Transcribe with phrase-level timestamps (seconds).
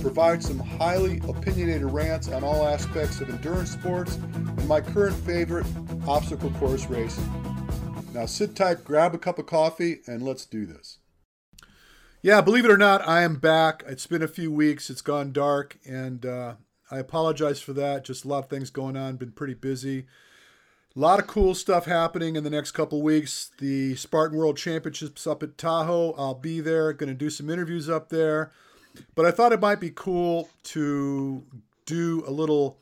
[0.00, 5.66] provide some highly opinionated rants on all aspects of endurance sports and my current favorite,
[6.06, 7.28] obstacle course racing.
[8.12, 10.98] Now sit tight, grab a cup of coffee, and let's do this.
[12.22, 13.82] Yeah, believe it or not, I am back.
[13.86, 14.90] It's been a few weeks.
[14.90, 16.54] It's gone dark, and uh,
[16.90, 18.04] I apologize for that.
[18.04, 19.16] Just a lot of things going on.
[19.16, 20.06] Been pretty busy.
[20.96, 23.52] A lot of cool stuff happening in the next couple weeks.
[23.58, 26.14] The Spartan World Championships up at Tahoe.
[26.18, 26.92] I'll be there.
[26.92, 28.50] Going to do some interviews up there.
[29.14, 31.44] But I thought it might be cool to
[31.86, 32.78] do a little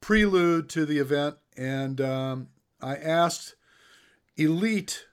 [0.00, 2.48] prelude to the event, and um,
[2.80, 3.54] I asked
[4.36, 5.06] elite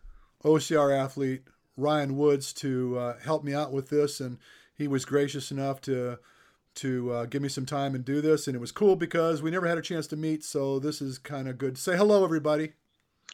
[0.44, 1.44] OCR athlete
[1.78, 4.38] Ryan Woods to uh, help me out with this, and
[4.76, 6.20] he was gracious enough to
[6.76, 9.52] to uh, give me some time and do this, and it was cool because we
[9.52, 11.78] never had a chance to meet, so this is kind of good.
[11.78, 12.74] Say hello, everybody.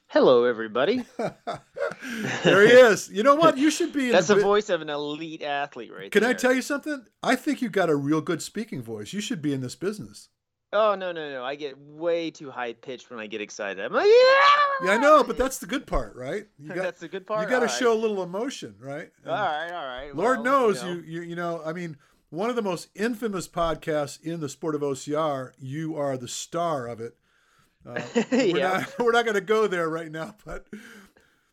[0.07, 1.03] Hello, everybody.
[1.17, 3.09] there he is.
[3.09, 3.57] You know what?
[3.57, 4.11] You should be.
[4.11, 6.31] That's the, the voice of an elite athlete, right Can there.
[6.31, 7.05] I tell you something?
[7.23, 9.13] I think you got a real good speaking voice.
[9.13, 10.29] You should be in this business.
[10.73, 11.43] Oh no no no!
[11.43, 13.83] I get way too high pitched when I get excited.
[13.83, 14.87] I'm like, yeah.
[14.87, 16.47] Yeah, I know, but that's the good part, right?
[16.59, 17.41] You got, that's the good part.
[17.41, 17.75] You got to right.
[17.75, 19.09] show a little emotion, right?
[19.23, 20.15] And all right, all right.
[20.15, 20.95] Lord well, knows you know.
[20.95, 21.61] you, you you know.
[21.65, 21.97] I mean,
[22.29, 25.51] one of the most infamous podcasts in the sport of OCR.
[25.59, 27.15] You are the star of it.
[27.85, 28.79] Uh, we're Yeah.
[28.79, 30.65] not we're not going to go there right now, but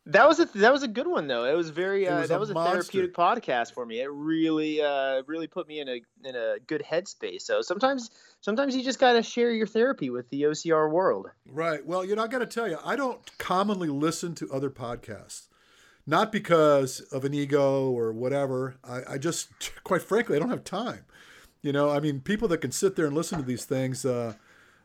[0.06, 1.44] That was a that was a good one though.
[1.44, 2.82] It was very It uh, was a that was a monster.
[2.92, 4.00] therapeutic podcast for me.
[4.00, 7.42] It really uh really put me in a in a good headspace.
[7.42, 8.10] So sometimes
[8.40, 11.28] sometimes you just got to share your therapy with the OCR world.
[11.48, 11.84] Right.
[11.86, 15.46] Well, you know, I got to tell you, I don't commonly listen to other podcasts,
[16.06, 18.74] not because of an ego or whatever.
[18.82, 19.50] I, I just,
[19.84, 21.04] quite frankly, I don't have time.
[21.62, 24.34] You know, I mean, people that can sit there and listen to these things, uh,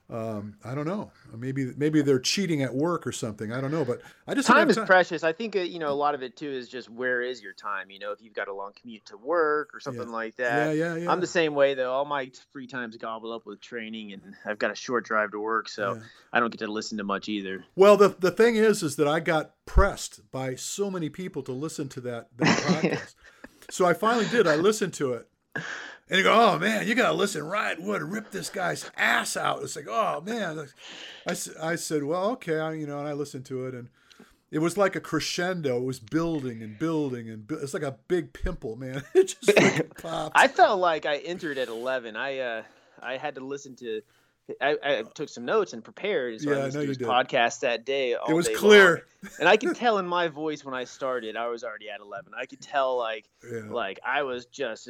[0.10, 1.12] um, I don't know.
[1.36, 3.52] Maybe maybe they're cheating at work or something.
[3.52, 4.86] I don't know, but I just Time is time.
[4.86, 5.22] precious.
[5.24, 7.52] I think uh, you know a lot of it too is just where is your
[7.52, 7.90] time.
[7.92, 10.76] You know, if you've got a long commute to work or something like that.
[10.78, 11.12] yeah, yeah, yeah.
[11.12, 11.92] I'm the same way though.
[11.92, 15.40] All my free time's gobbled up with training, and I've got a short drive to
[15.42, 16.02] work, so Yeah.
[16.32, 17.66] I don't get to listen to much either.
[17.76, 21.52] Well, the the thing is, is that I got pressed by so many people to
[21.52, 22.48] listen to that, that
[22.82, 23.16] podcast.
[23.70, 24.48] so I finally did.
[24.48, 25.28] I listened to it,
[26.10, 29.62] and you go, "Oh man, you gotta listen." Ryan Wood rip this guy's ass out.
[29.64, 30.68] It's like, "Oh man."
[31.28, 33.90] I, I said, "Well, okay," I, you know, and I listened to it, and
[34.52, 35.78] it was like a crescendo.
[35.78, 39.04] It was building and building, and bu- it's like a big pimple, man.
[39.14, 40.38] It just freaking popped.
[40.38, 42.16] I felt like I entered at 11.
[42.16, 42.64] I uh,
[43.02, 44.02] I had to listen to.
[44.62, 46.98] I, I took some notes and prepared, so Yeah, I I know to you his
[46.98, 47.08] did.
[47.08, 48.12] podcast that day.
[48.14, 49.04] It was clear.
[49.22, 49.32] long.
[49.42, 52.32] and I could tell in my voice when I started, I was already at 11.
[52.34, 53.64] I could tell like Yeah.
[53.70, 54.90] like I was just.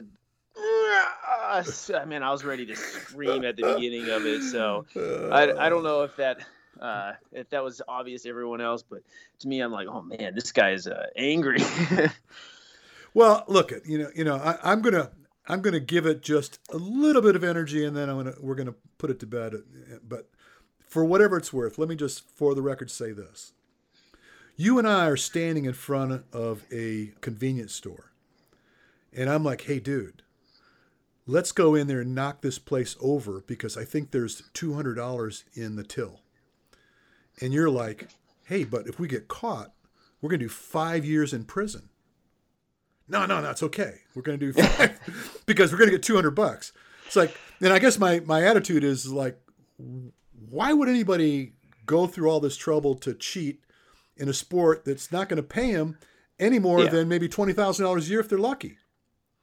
[0.58, 4.44] I mean, I was ready to scream at the beginning of it.
[4.44, 4.86] So
[5.32, 6.46] I, I don't know if that
[6.80, 9.02] uh, if that was obvious to everyone else, but
[9.40, 11.60] to me, I'm like, oh man, this guy's uh, angry.
[13.18, 15.10] Well, look at you know, you know, I, I'm gonna
[15.48, 18.54] I'm gonna give it just a little bit of energy, and then I'm gonna we're
[18.54, 19.56] gonna put it to bed.
[20.08, 20.30] But
[20.88, 23.54] for whatever it's worth, let me just, for the record, say this:
[24.56, 28.12] you and I are standing in front of a convenience store,
[29.12, 30.22] and I'm like, hey, dude.
[31.28, 35.76] Let's go in there and knock this place over because I think there's $200 in
[35.76, 36.22] the till.
[37.42, 38.08] And you're like,
[38.46, 39.74] hey, but if we get caught,
[40.22, 41.90] we're going to do five years in prison.
[43.10, 43.96] No, no, no, it's okay.
[44.16, 45.00] We're going to do five
[45.46, 46.72] because we're going to get 200 bucks.
[47.06, 49.38] It's like, and I guess my, my attitude is like,
[50.50, 51.54] why would anybody
[51.86, 53.62] go through all this trouble to cheat
[54.16, 55.98] in a sport that's not going to pay them
[56.40, 56.90] any more Yeah.
[56.90, 58.78] than maybe $20,000 a year if they're lucky?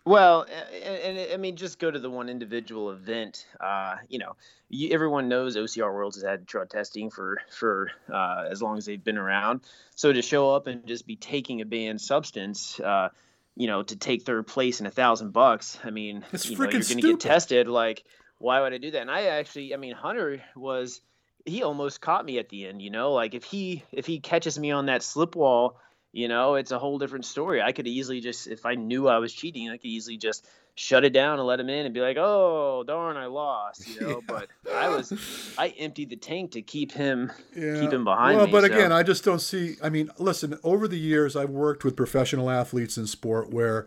[0.06, 0.46] Well,
[0.82, 3.46] and, and I mean, just go to the one individual event.
[3.58, 4.36] Uh, you know,
[4.68, 8.84] you, everyone knows OCR Worlds has had drug testing for for uh, as long as
[8.84, 9.62] they've been around.
[9.94, 13.08] So to show up and just be taking a banned substance, uh,
[13.56, 15.78] you know, to take third place in a thousand bucks.
[15.82, 17.66] I mean, It's you know, you're going to get tested.
[17.66, 18.04] Like,
[18.38, 19.00] why would I do that?
[19.00, 21.00] And I actually, I mean, Hunter was
[21.46, 22.82] he almost caught me at the end.
[22.82, 25.78] You know, like if he if he catches me on that slip wall
[26.14, 29.18] you know it's a whole different story i could easily just if i knew i
[29.18, 30.46] was cheating i could easily just
[30.76, 34.00] shut it down and let him in and be like oh darn i lost you
[34.00, 35.12] know but i was
[35.58, 37.80] i emptied the tank to keep him Yeah.
[37.80, 39.76] keep him behind well, me but so- again, I just don't see.
[39.82, 40.58] I mean, listen.
[40.62, 43.86] Over the years, I've worked with professional athletes in sport where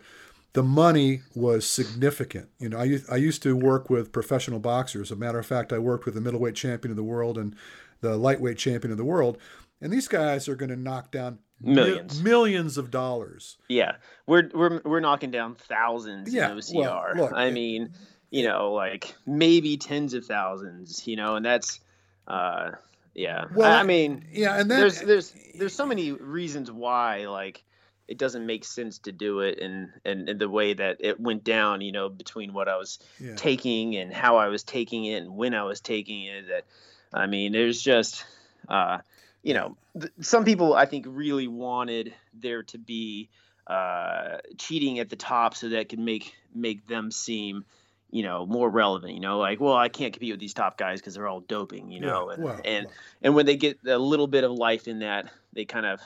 [0.54, 2.48] the money was significant.
[2.58, 5.08] You know, I, I used to work with professional boxers.
[5.08, 7.54] As a matter of fact, I worked with the middleweight champion of the world and
[8.00, 9.36] the lightweight champion of the world.
[9.80, 13.56] And these guys are going to knock down millions, mi- millions of dollars.
[13.68, 13.96] Yeah,
[14.26, 17.14] we're we're we're knocking down thousands yeah, in OCR.
[17.14, 17.94] Well, look, I mean,
[18.30, 21.06] you know, like maybe tens of thousands.
[21.06, 21.80] You know, and that's,
[22.26, 22.72] uh,
[23.14, 23.44] yeah.
[23.54, 27.62] Well, I, mean, yeah, and then, there's there's there's so many reasons why like
[28.08, 31.44] it doesn't make sense to do it and and, and the way that it went
[31.44, 33.34] down you know between what i was yeah.
[33.36, 36.64] taking and how i was taking it and when i was taking it that
[37.12, 38.24] i mean there's just
[38.68, 38.98] uh
[39.42, 43.28] you know th- some people i think really wanted there to be
[43.66, 47.64] uh cheating at the top so that could make make them seem
[48.10, 51.00] you know more relevant you know like well i can't compete with these top guys
[51.00, 52.94] because they're all doping you know yeah, and well, and well.
[53.22, 56.00] and when they get a little bit of life in that they kind of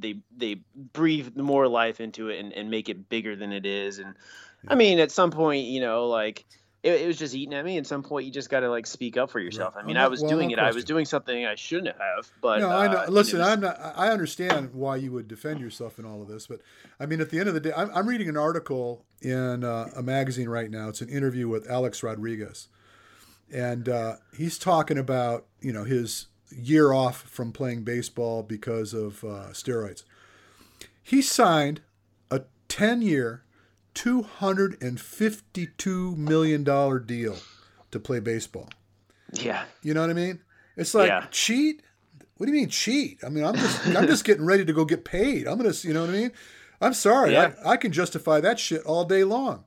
[0.00, 0.60] they they
[0.92, 3.98] breathe more life into it and, and make it bigger than it is.
[3.98, 4.14] And
[4.64, 4.72] yeah.
[4.72, 6.44] I mean, at some point, you know, like
[6.82, 7.78] it, it, was just eating at me.
[7.78, 9.76] At some point, you just got to like speak up for yourself.
[9.76, 9.84] Right.
[9.84, 10.58] I mean, I was well, doing it.
[10.58, 12.30] I was doing something I shouldn't have.
[12.40, 12.98] But no, I know.
[12.98, 13.48] Uh, Listen, was...
[13.48, 13.78] I'm not.
[13.96, 16.60] I understand why you would defend yourself in all of this, but
[16.98, 19.90] I mean, at the end of the day, I'm, I'm reading an article in uh,
[19.96, 20.88] a magazine right now.
[20.88, 22.68] It's an interview with Alex Rodriguez,
[23.52, 29.22] and uh, he's talking about you know his year off from playing baseball because of
[29.24, 30.04] uh, steroids.
[31.02, 31.80] He signed
[32.30, 33.42] a 10 year,
[33.94, 36.64] $252 million
[37.06, 37.36] deal
[37.90, 38.68] to play baseball.
[39.32, 39.64] Yeah.
[39.82, 40.40] You know what I mean?
[40.76, 41.26] It's like yeah.
[41.30, 41.82] cheat.
[42.36, 43.18] What do you mean cheat?
[43.24, 45.46] I mean, I'm just I'm just getting ready to go get paid.
[45.46, 46.32] I'm gonna, you know what I mean?
[46.80, 47.52] I'm sorry, yeah.
[47.64, 49.64] I, I can justify that shit all day long.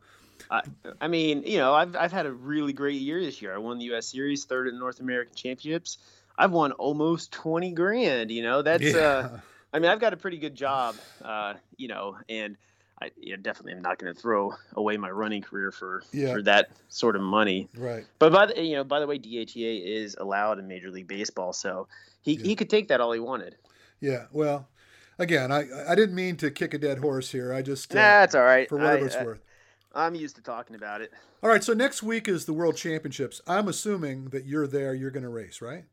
[0.49, 0.61] I,
[0.99, 3.53] I mean, you know, I've I've had a really great year this year.
[3.53, 4.07] I won the U.S.
[4.07, 5.99] Series, third in the North American Championships.
[6.37, 8.99] I've won almost 20 grand, you know, that's, yeah.
[8.99, 9.39] uh,
[9.71, 12.57] I mean, I've got a pretty good job, uh, you know, and
[13.03, 16.31] I yeah, definitely am not going to throw away my running career for, yeah.
[16.31, 17.67] for that sort of money.
[17.75, 18.05] Right.
[18.17, 21.51] But by the, you know, by the way, DHEA is allowed in Major League Baseball.
[21.51, 21.89] So
[22.21, 22.43] he, yeah.
[22.43, 23.57] he could take that all he wanted.
[23.99, 24.27] Yeah.
[24.31, 24.69] Well,
[25.19, 27.53] again, I, I didn't mean to kick a dead horse here.
[27.53, 28.69] I just, uh, nah, that's all right.
[28.69, 29.41] For whatever I, it's worth.
[29.93, 31.11] I'm used to talking about it.
[31.43, 31.63] All right.
[31.63, 33.41] So next week is the World Championships.
[33.45, 34.93] I'm assuming that you're there.
[34.93, 35.83] You're going to race, right?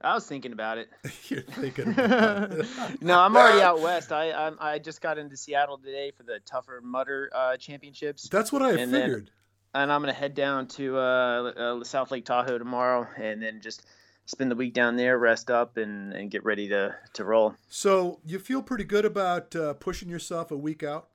[0.00, 0.90] I was thinking about it.
[1.28, 2.66] You're thinking about it.
[3.00, 4.12] no, I'm already out west.
[4.12, 8.28] I, I, I just got into Seattle today for the Tough Mudder uh, Championships.
[8.28, 9.26] That's what I and figured.
[9.26, 13.60] Then, and I'm gonna head down to uh, uh, South Lake Tahoe tomorrow, and then
[13.60, 13.84] just
[14.26, 17.54] spend the week down there, rest up, and, and get ready to to roll.
[17.68, 21.08] So you feel pretty good about uh, pushing yourself a week out?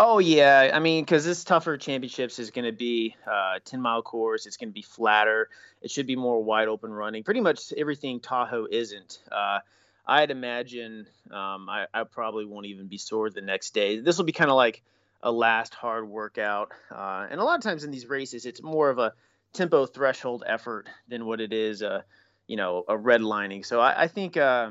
[0.00, 4.02] Oh yeah, I mean, because this tougher championships is going to be uh, ten mile
[4.02, 4.46] course.
[4.46, 5.48] It's going to be flatter.
[5.82, 7.24] It should be more wide open running.
[7.24, 9.18] Pretty much everything Tahoe isn't.
[9.30, 9.58] Uh,
[10.06, 13.98] I'd imagine um, I, I, probably won't even be sore the next day.
[13.98, 14.82] This will be kind of like
[15.22, 16.70] a last hard workout.
[16.90, 19.12] Uh, and a lot of times in these races, it's more of a
[19.52, 22.04] tempo threshold effort than what it is, a
[22.46, 23.66] you know, a redlining.
[23.66, 24.70] So I, I think uh,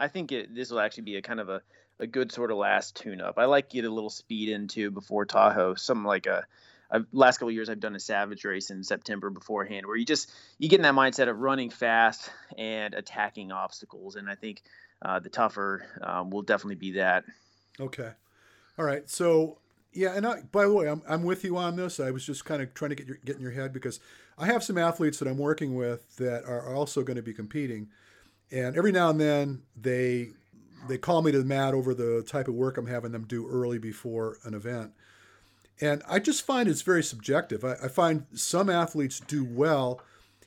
[0.00, 1.62] I think this will actually be a kind of a
[2.00, 3.38] a good sort of last tune up.
[3.38, 6.44] I like get a little speed into before Tahoe, something like a.
[6.90, 10.30] I've, last couple years I've done a Savage race in September beforehand, where you just
[10.58, 14.62] you get in that mindset of running fast and attacking obstacles, and I think
[15.02, 17.24] uh, the tougher um, will definitely be that.
[17.80, 18.10] Okay,
[18.78, 19.08] all right.
[19.08, 19.58] So
[19.92, 22.00] yeah, and I, by the way, I'm I'm with you on this.
[22.00, 24.00] I was just kind of trying to get your get in your head because
[24.36, 27.88] I have some athletes that I'm working with that are also going to be competing,
[28.50, 30.32] and every now and then they
[30.88, 33.48] they call me to the mat over the type of work I'm having them do
[33.48, 34.92] early before an event.
[35.80, 37.64] And I just find it's very subjective.
[37.64, 40.00] I, I find some athletes do well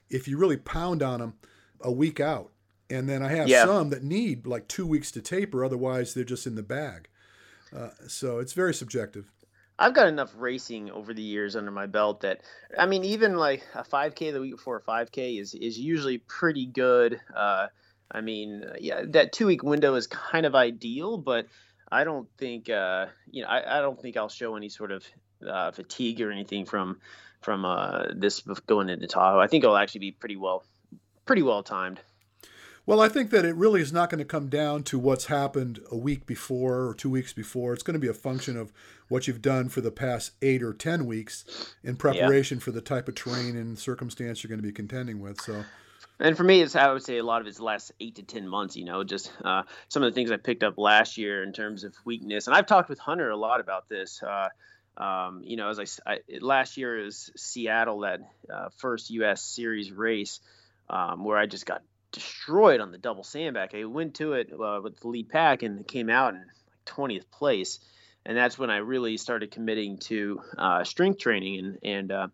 [0.09, 1.33] if you really pound on them
[1.81, 2.51] a week out.
[2.89, 3.65] And then I have yeah.
[3.65, 7.09] some that need like two weeks to taper, otherwise, they're just in the bag.
[7.75, 9.29] Uh, so it's very subjective.
[9.79, 12.41] I've got enough racing over the years under my belt that
[12.79, 16.65] I mean, even like a 5K the week before a 5K is is usually pretty
[16.65, 17.19] good.
[17.35, 17.67] Uh,
[18.11, 21.47] I mean, uh, yeah, that two week window is kind of ideal, but
[21.91, 25.05] I don't think uh, you know I, I don't think I'll show any sort of
[25.47, 26.99] uh, fatigue or anything from
[27.41, 29.39] from uh, this going into Tahoe.
[29.39, 30.63] I think it'll actually be pretty well
[31.25, 31.99] pretty well timed.
[32.85, 35.81] Well, I think that it really is not going to come down to what's happened
[35.91, 37.73] a week before or two weeks before.
[37.73, 38.71] It's going to be a function of
[39.09, 42.63] what you've done for the past eight or ten weeks in preparation yeah.
[42.63, 45.41] for the type of terrain and circumstance you're going to be contending with.
[45.41, 45.65] So
[46.19, 48.23] and for me, it's I would say a lot of it's the last eight to
[48.23, 48.75] ten months.
[48.75, 51.83] You know, just uh, some of the things I picked up last year in terms
[51.83, 54.21] of weakness, and I've talked with Hunter a lot about this.
[54.23, 54.49] Uh,
[55.01, 58.21] um, you know, as I, I, last year is Seattle that
[58.51, 59.43] uh, first U.S.
[59.43, 60.39] Series race
[60.89, 63.75] um, where I just got destroyed on the double sandbag.
[63.75, 67.29] I went to it uh, with the lead pack and came out in like 20th
[67.29, 67.79] place,
[68.25, 71.59] and that's when I really started committing to uh, strength training.
[71.59, 72.27] And and uh,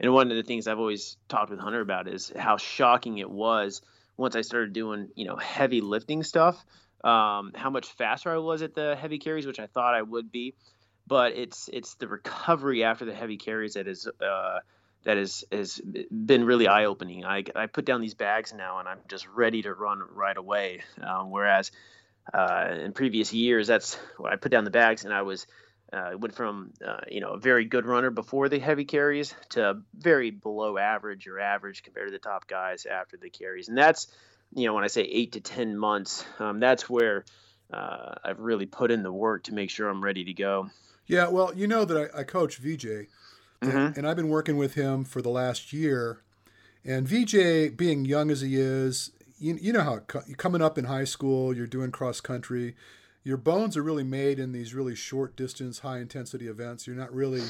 [0.00, 3.30] and one of the things I've always talked with Hunter about is how shocking it
[3.30, 3.82] was
[4.16, 6.64] once I started doing you know heavy lifting stuff.
[7.04, 10.32] Um, how much faster I was at the heavy carries, which I thought I would
[10.32, 10.54] be,
[11.06, 14.58] but it's it's the recovery after the heavy carries that is uh,
[15.04, 17.24] that is has been really eye opening.
[17.24, 20.82] I I put down these bags now and I'm just ready to run right away.
[21.00, 21.70] Um, whereas
[22.32, 25.46] uh, in previous years, that's when I put down the bags and I was
[25.92, 29.80] uh, went from uh, you know a very good runner before the heavy carries to
[29.96, 34.08] very below average or average compared to the top guys after the carries, and that's
[34.54, 37.24] you know when I say eight to ten months, um, that's where
[37.72, 40.70] uh, I've really put in the work to make sure I'm ready to go.
[41.06, 43.06] Yeah, well, you know that I, I coach VJ,
[43.62, 43.98] mm-hmm.
[43.98, 46.22] and I've been working with him for the last year.
[46.84, 49.98] And VJ, being young as he is, you, you know how
[50.36, 52.76] coming up in high school, you're doing cross country,
[53.24, 56.86] your bones are really made in these really short distance, high intensity events.
[56.86, 57.42] You're not really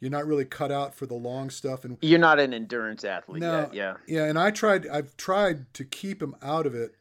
[0.00, 1.84] you're not really cut out for the long stuff.
[1.84, 3.94] And you're not an endurance athlete no, yet, yeah.
[4.06, 6.96] Yeah and i tried i've tried to keep him out of it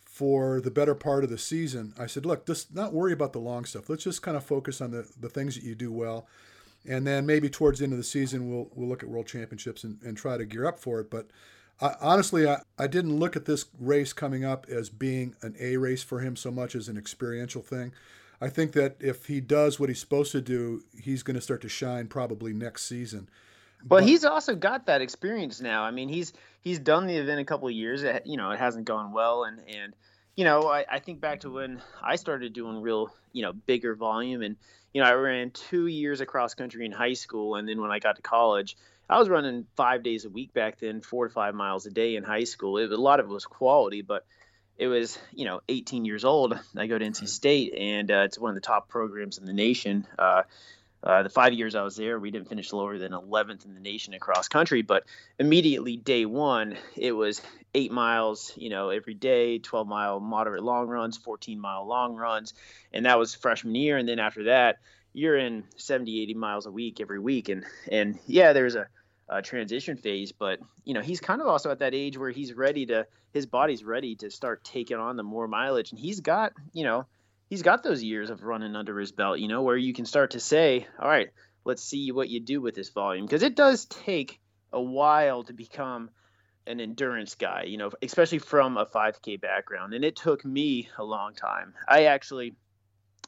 [0.00, 1.92] for the better part of the season.
[1.98, 3.88] I said look just not worry about the long stuff.
[3.88, 6.26] Let's just kind of focus on the, the things that you do well.
[6.88, 9.84] And then maybe towards the end of the season we'll we'll look at world championships
[9.84, 11.10] and, and try to gear up for it.
[11.10, 11.28] But
[11.80, 15.76] I, honestly I, I didn't look at this race coming up as being an a
[15.76, 17.92] race for him so much as an experiential thing.
[18.40, 21.60] I think that if he does what he's supposed to do he's going to start
[21.62, 23.28] to shine probably next season.
[23.86, 25.84] Well, but, he's also got that experience now.
[25.84, 28.02] I mean, he's he's done the event a couple of years.
[28.02, 29.94] It, you know, it hasn't gone well, and and
[30.36, 33.94] you know, I, I think back to when I started doing real, you know, bigger
[33.94, 34.56] volume, and
[34.92, 37.98] you know, I ran two years across country in high school, and then when I
[37.98, 38.76] got to college,
[39.08, 42.16] I was running five days a week back then, four to five miles a day
[42.16, 42.78] in high school.
[42.78, 44.26] It, a lot of it was quality, but
[44.76, 46.58] it was, you know, 18 years old.
[46.76, 49.52] I go to NC State, and uh, it's one of the top programs in the
[49.52, 50.06] nation.
[50.18, 50.42] Uh,
[51.02, 53.80] uh, the five years I was there, we didn't finish lower than 11th in the
[53.80, 54.82] nation across country.
[54.82, 55.04] But
[55.38, 57.40] immediately day one, it was
[57.74, 62.52] eight miles, you know, every day, 12 mile moderate long runs, 14 mile long runs,
[62.92, 63.96] and that was freshman year.
[63.96, 64.78] And then after that,
[65.18, 68.86] you're in 70, 80 miles a week every week, and and yeah, there's a,
[69.28, 72.52] a transition phase, but you know he's kind of also at that age where he's
[72.54, 76.52] ready to, his body's ready to start taking on the more mileage, and he's got,
[76.72, 77.06] you know
[77.48, 80.32] he's got those years of running under his belt, you know, where you can start
[80.32, 81.30] to say, all right,
[81.64, 83.26] let's see what you do with this volume.
[83.26, 84.40] Because it does take
[84.72, 86.10] a while to become
[86.66, 89.94] an endurance guy, you know, especially from a 5K background.
[89.94, 91.74] And it took me a long time.
[91.88, 92.54] I actually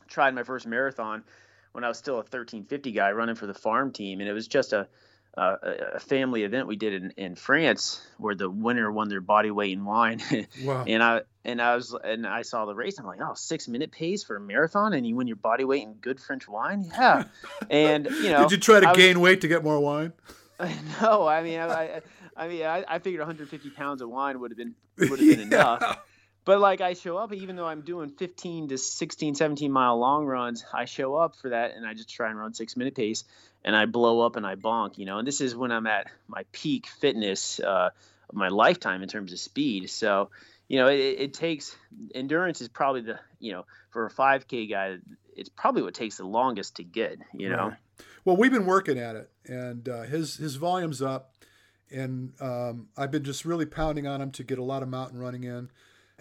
[0.09, 1.25] tried my first marathon
[1.73, 4.21] when I was still a 1350 guy running for the farm team.
[4.21, 4.89] And it was just a,
[5.37, 5.57] uh,
[5.95, 9.73] a family event we did in, in France where the winner won their body weight
[9.73, 10.21] in wine.
[10.65, 10.85] Wow.
[10.87, 12.99] and I and I was and I saw the race.
[12.99, 15.83] I'm like, oh, six minute pace for a marathon, and you win your body weight
[15.83, 16.85] in good French wine.
[16.87, 17.25] Yeah.
[17.71, 20.13] and you know, did you try to I gain was, weight to get more wine?
[21.01, 22.01] No, I mean, I, I,
[22.37, 25.51] I mean, I, I, figured 150 pounds of wine would have been would have been
[25.51, 25.77] yeah.
[25.77, 25.99] enough.
[26.45, 30.25] But like I show up, even though I'm doing 15 to 16, 17 mile long
[30.25, 33.25] runs, I show up for that and I just try and run six minute pace
[33.65, 35.19] and I blow up and I bonk, you know.
[35.19, 37.91] And this is when I'm at my peak fitness uh,
[38.29, 39.91] of my lifetime in terms of speed.
[39.91, 40.31] So,
[40.67, 41.77] you know, it, it, takes
[42.15, 44.97] endurance is probably the you know for a 5K guy,
[45.37, 47.19] it's probably what takes the longest to get.
[47.35, 47.75] You know.
[48.25, 51.35] Well, we've been working at it, and uh, his his volume's up,
[51.91, 55.19] and um, I've been just really pounding on him to get a lot of mountain
[55.19, 55.71] running in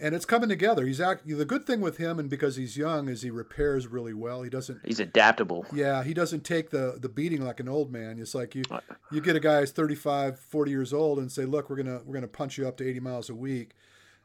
[0.01, 0.85] and it's coming together.
[0.85, 4.13] He's act the good thing with him, and because he's young, is he repairs really
[4.13, 4.41] well.
[4.41, 4.79] He doesn't.
[4.83, 5.65] He's adaptable.
[5.73, 8.19] Yeah, he doesn't take the the beating like an old man.
[8.19, 8.63] It's like you
[9.11, 12.15] you get a guy who's 35, 40 years old, and say, look, we're gonna we're
[12.15, 13.75] gonna punch you up to eighty miles a week,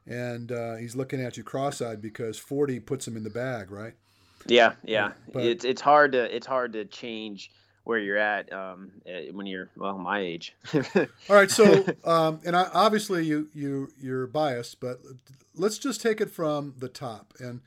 [0.06, 3.94] and uh, he's looking at you cross-eyed because forty puts him in the bag, right?
[4.46, 5.12] Yeah, yeah.
[5.32, 7.50] But, it's it's hard to it's hard to change
[7.84, 10.54] where you're at um, eh, when you're well my age.
[10.74, 15.00] All right, so um, and I, obviously you you you're biased, but
[15.54, 17.60] let's just take it from the top, and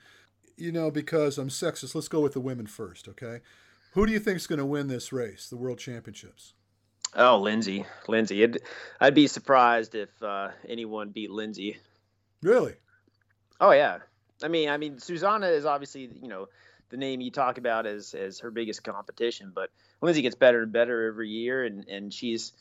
[0.57, 3.39] you know because I'm sexist, let's go with the women first, okay?
[3.93, 6.53] Who do you think is going to win this race, the World Championships?
[7.15, 8.43] Oh, Lindsay, Lindsay.
[8.43, 8.61] It'd,
[8.99, 11.77] I'd be surprised if uh, anyone beat Lindsay.
[12.43, 12.73] Really?
[13.59, 13.99] Oh yeah.
[14.43, 16.47] I mean, I mean, Susanna is obviously you know
[16.89, 19.51] the name you talk about as as her biggest competition.
[19.53, 19.69] But
[20.01, 22.53] Lindsay gets better and better every year, and and she's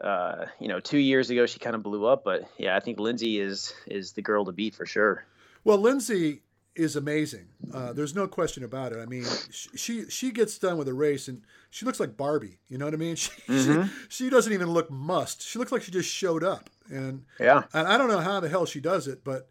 [0.00, 2.98] uh, you know two years ago she kind of blew up, but yeah, I think
[2.98, 5.24] Lindsay is is the girl to beat for sure.
[5.64, 6.42] Well, Lindsay
[6.76, 7.48] is amazing.
[7.72, 8.98] Uh, there's no question about it.
[8.98, 12.58] I mean, she she gets done with a race and she looks like Barbie.
[12.68, 13.16] You know what I mean?
[13.26, 13.82] She, mm-hmm.
[14.08, 15.42] she, she doesn't even look must.
[15.42, 16.68] She looks like she just showed up.
[16.90, 19.48] And yeah, and I don't know how the hell she does it, but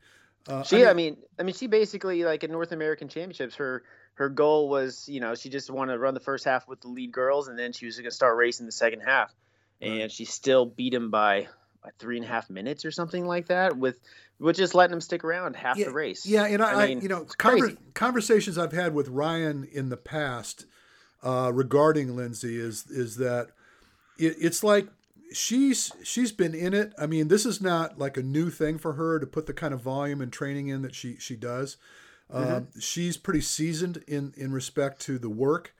[0.48, 3.56] uh, she, I mean, I mean, I mean, she basically like in North American Championships,
[3.56, 3.84] her
[4.16, 6.88] her goal was, you know, she just wanted to run the first half with the
[6.88, 9.34] lead girls, and then she was going to start racing the second half.
[9.82, 10.12] And right.
[10.12, 11.48] she still beat him by,
[11.84, 14.00] by three and a half minutes or something like that, with
[14.40, 16.26] with just letting him stick around half yeah, the race.
[16.26, 19.98] Yeah, and I, I mean, you know, conver- conversations I've had with Ryan in the
[19.98, 20.66] past
[21.24, 23.50] uh, regarding Lindsay is is that
[24.18, 24.88] it, it's like
[25.34, 26.94] she's she's been in it.
[26.98, 29.74] I mean, this is not like a new thing for her to put the kind
[29.74, 31.78] of volume and training in that she she does.
[32.34, 32.54] Mm-hmm.
[32.54, 35.76] Um, she's pretty seasoned in in respect to the work,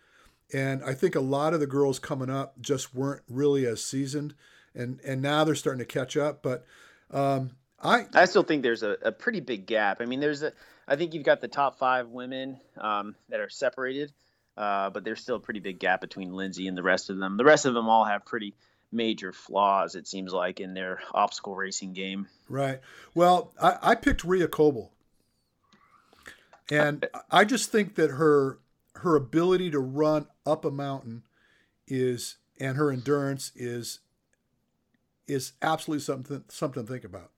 [0.54, 4.36] and I think a lot of the girls coming up just weren't really as seasoned,
[4.76, 6.44] and and now they're starting to catch up.
[6.44, 6.66] But
[7.12, 10.02] um, I I still think there's a, a pretty big gap.
[10.02, 10.54] I mean, there's a
[10.88, 14.14] I think you've got the top five women um, that are separated,
[14.56, 17.38] uh, but there's still a pretty big gap between Lindsay and the rest of them.
[17.38, 18.54] The rest of them all have pretty
[18.92, 22.28] major flaws, it seems like, in their obstacle racing game.
[22.48, 22.80] Right.
[23.14, 24.90] Well, I, I picked Rea Kolbl.
[26.72, 28.60] And I just think that her
[28.96, 31.24] her ability to run up a mountain
[31.88, 34.00] is and her endurance is
[35.28, 37.32] is absolutely something something to think about.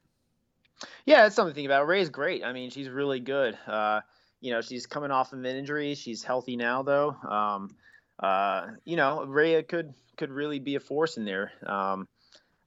[1.05, 1.87] Yeah, it's something to think about.
[1.87, 2.43] Ray is great.
[2.43, 3.57] I mean, she's really good.
[3.65, 4.01] Uh,
[4.41, 5.95] you know, she's coming off of an injury.
[5.95, 7.15] She's healthy now, though.
[7.27, 7.75] Um,
[8.19, 11.51] uh, you know, Rhea could could really be a force in there.
[11.65, 12.07] Um,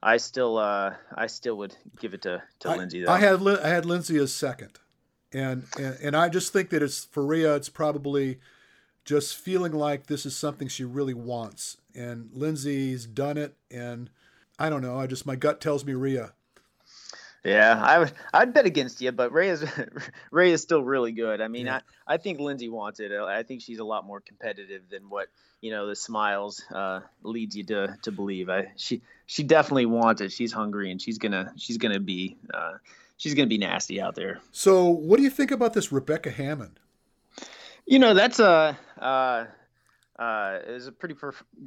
[0.03, 3.13] I still uh, I still would give it to, to I, Lindsay though.
[3.13, 4.79] I had I had Lindsay as second,
[5.33, 7.55] and, and and I just think that it's for Rhea.
[7.57, 8.39] It's probably
[9.05, 14.11] just feeling like this is something she really wants, and Lindsay's done it, and
[14.59, 14.99] I don't know.
[14.99, 16.33] I just my gut tells me Rhea.
[17.45, 18.13] Yeah, I would.
[18.35, 19.65] I'd bet against you, but Ray is
[20.31, 21.41] Ray is still really good.
[21.41, 21.81] I mean, yeah.
[22.07, 23.13] I I think Lindsay wants it.
[23.13, 25.29] I think she's a lot more competitive than what
[25.63, 28.51] you know the smiles uh, leads you to to believe.
[28.51, 30.33] I she she definitely wants it.
[30.33, 32.75] She's hungry and she's gonna she's gonna be uh,
[33.21, 34.41] she's gonna be nasty out there.
[34.51, 36.81] So, what do you think about this Rebecca Hammond?
[37.87, 38.77] You know, that's a.
[38.99, 39.45] Uh,
[40.19, 41.15] uh, it was a pretty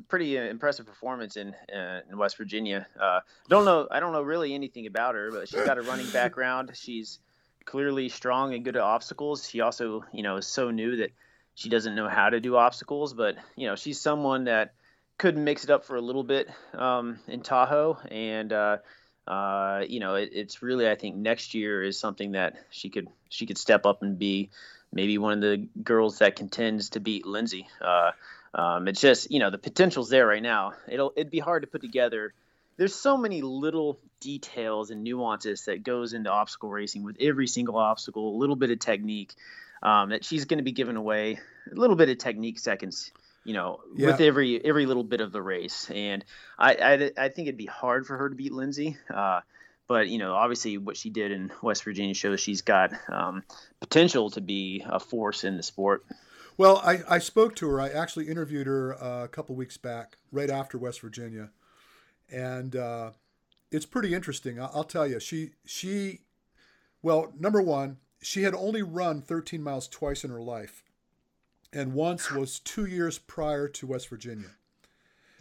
[0.08, 2.88] pretty impressive performance in uh, in West Virginia.
[3.00, 6.10] Uh, don't know I don't know really anything about her, but she's got a running
[6.14, 6.72] background.
[6.74, 7.20] She's
[7.66, 9.48] clearly strong and good at obstacles.
[9.48, 11.12] She also you know is so new that
[11.56, 14.74] she doesn't know how to do obstacles, but you know she's someone that
[15.18, 18.54] could mix it up for a little bit um, in Tahoe, and
[19.28, 23.08] uh, you know it, it's really I think next year is something that she could
[23.30, 24.50] she could step up and be
[24.92, 27.68] maybe one of the girls that contends to beat Lindsay.
[27.82, 28.12] Uh,
[28.54, 30.74] um, it's just you know the potential's there right now.
[30.88, 32.34] It'll it'd be hard to put together.
[32.76, 37.78] There's so many little details and nuances that goes into obstacle racing with every single
[37.78, 39.34] obstacle, a little bit of technique
[39.84, 41.40] um, that she's going to be giving away
[41.72, 43.12] a little bit of technique seconds,
[43.44, 44.08] you know, yeah.
[44.08, 45.90] with every every little bit of the race.
[45.92, 46.24] And
[46.58, 48.98] I, I, I think it'd be hard for her to beat Lindsay.
[49.14, 49.42] Uh,
[49.88, 53.44] but you know, obviously, what she did in West Virginia shows she's got um,
[53.80, 56.06] potential to be a force in the sport.
[56.58, 57.82] Well, I, I spoke to her.
[57.82, 61.50] I actually interviewed her uh, a couple weeks back, right after West Virginia,
[62.32, 63.12] and uh,
[63.72, 64.60] it's pretty interesting.
[64.60, 65.20] I'll, I'll tell you.
[65.20, 66.22] She she,
[67.02, 70.84] well, number one, she had only run 13 miles twice in her life,
[71.74, 74.52] and once was two years prior to West Virginia.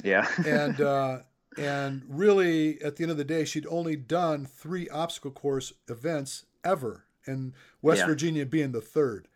[0.03, 1.19] Yeah, and uh,
[1.57, 6.45] and really, at the end of the day, she'd only done three obstacle course events
[6.65, 8.07] ever, and West yeah.
[8.07, 9.29] Virginia being the third.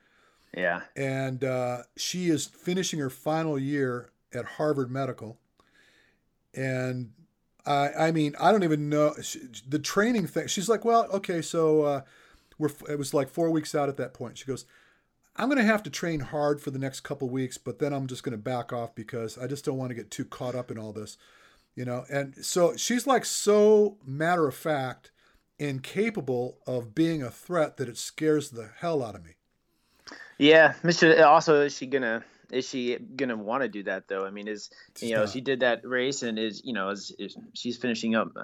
[0.56, 0.82] Yeah.
[0.96, 5.38] And uh, she is finishing her final year at Harvard Medical.
[6.54, 7.12] And
[7.66, 10.46] I, I mean, I don't even know she, the training thing.
[10.46, 12.00] She's like, well, okay, so uh,
[12.58, 12.70] we're.
[12.88, 14.38] It was like four weeks out at that point.
[14.38, 14.64] She goes,
[15.36, 18.06] I'm going to have to train hard for the next couple weeks, but then I'm
[18.06, 20.70] just going to back off because I just don't want to get too caught up
[20.70, 21.18] in all this,
[21.74, 22.04] you know.
[22.10, 25.10] And so she's like so matter of fact
[25.58, 29.32] and capable of being a threat that it scares the hell out of me.
[30.38, 31.24] Yeah, Mr.
[31.24, 34.24] Also, is she gonna is she gonna want to do that though?
[34.24, 34.70] I mean, is
[35.00, 38.36] you know she did that race and is you know is, is she's finishing up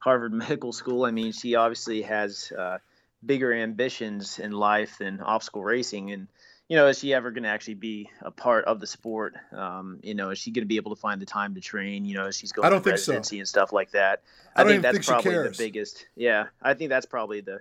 [0.00, 1.04] Harvard Medical School.
[1.04, 2.78] I mean, she obviously has uh,
[3.24, 6.28] bigger ambitions in life than obstacle racing, and
[6.68, 9.34] you know, is she ever going to actually be a part of the sport?
[9.52, 12.04] Um, you know, is she going to be able to find the time to train?
[12.04, 13.40] You know, as she's going I don't to residency so.
[13.40, 14.22] and stuff like that.
[14.54, 16.06] I, I think that's think probably the biggest.
[16.14, 17.60] Yeah, I think that's probably the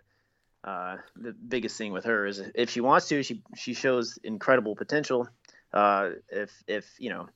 [0.64, 4.76] uh, the biggest thing with her is if she wants to, she she shows incredible
[4.76, 5.28] potential.
[5.74, 7.30] Uh, if if you know,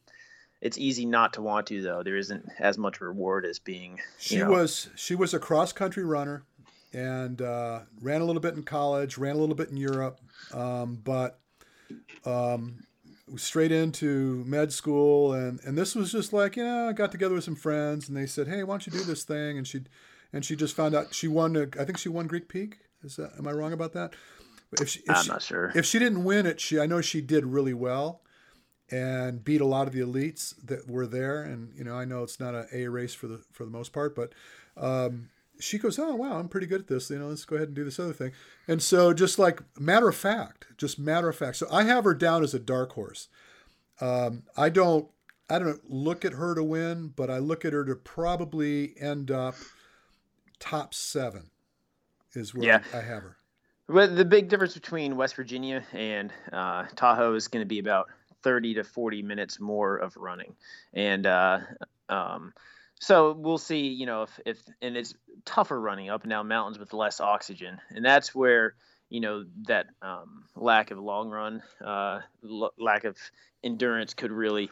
[0.62, 2.04] it's easy not to want to though.
[2.04, 4.00] There isn't as much reward as being.
[4.20, 6.44] She know, was she was a cross country runner,
[6.94, 10.20] and uh, ran a little bit in college, ran a little bit in Europe,
[10.54, 11.40] um, but
[12.26, 12.86] um,
[13.36, 17.36] straight into med school, and and this was just like you know I got together
[17.36, 19.58] with some friends, and they said, hey, why don't you do this thing?
[19.58, 19.82] And she
[20.32, 21.56] and she just found out she won.
[21.56, 24.14] A, I think she won Greek Peak is that, am I wrong about that?
[24.80, 25.72] If she, if I'm she, not sure.
[25.76, 28.22] If she didn't win it, she I know she did really well
[28.90, 31.44] and beat a lot of the elites that were there.
[31.44, 33.94] And you know, I know it's not an A race for the for the most
[33.94, 34.34] part, but
[34.76, 35.30] um,
[35.60, 37.10] she goes, "Oh wow, I'm pretty good at this.
[37.10, 38.32] You know, let's go ahead and do this other thing."
[38.68, 41.58] And so, just like matter of fact, just matter of fact.
[41.58, 43.30] So I have her down as a dark horse.
[44.02, 45.08] Um, I don't,
[45.50, 49.32] I don't look at her to win, but I look at her to probably end
[49.32, 49.56] up
[50.60, 51.50] top seven.
[52.34, 52.84] Is where yeah.
[52.94, 53.38] I have her.
[53.88, 58.08] Well, the big difference between West Virginia and uh, Tahoe is going to be about
[58.42, 60.56] 30 to 40 minutes more of running,
[60.94, 61.60] and uh,
[62.10, 62.54] um,
[63.04, 63.88] so we'll see.
[63.88, 65.14] You know, if, if and it's
[65.44, 68.76] tougher running up and down mountains with less oxygen, and that's where
[69.10, 73.18] you know that um, lack of long run, uh, l- lack of
[73.62, 74.70] endurance could really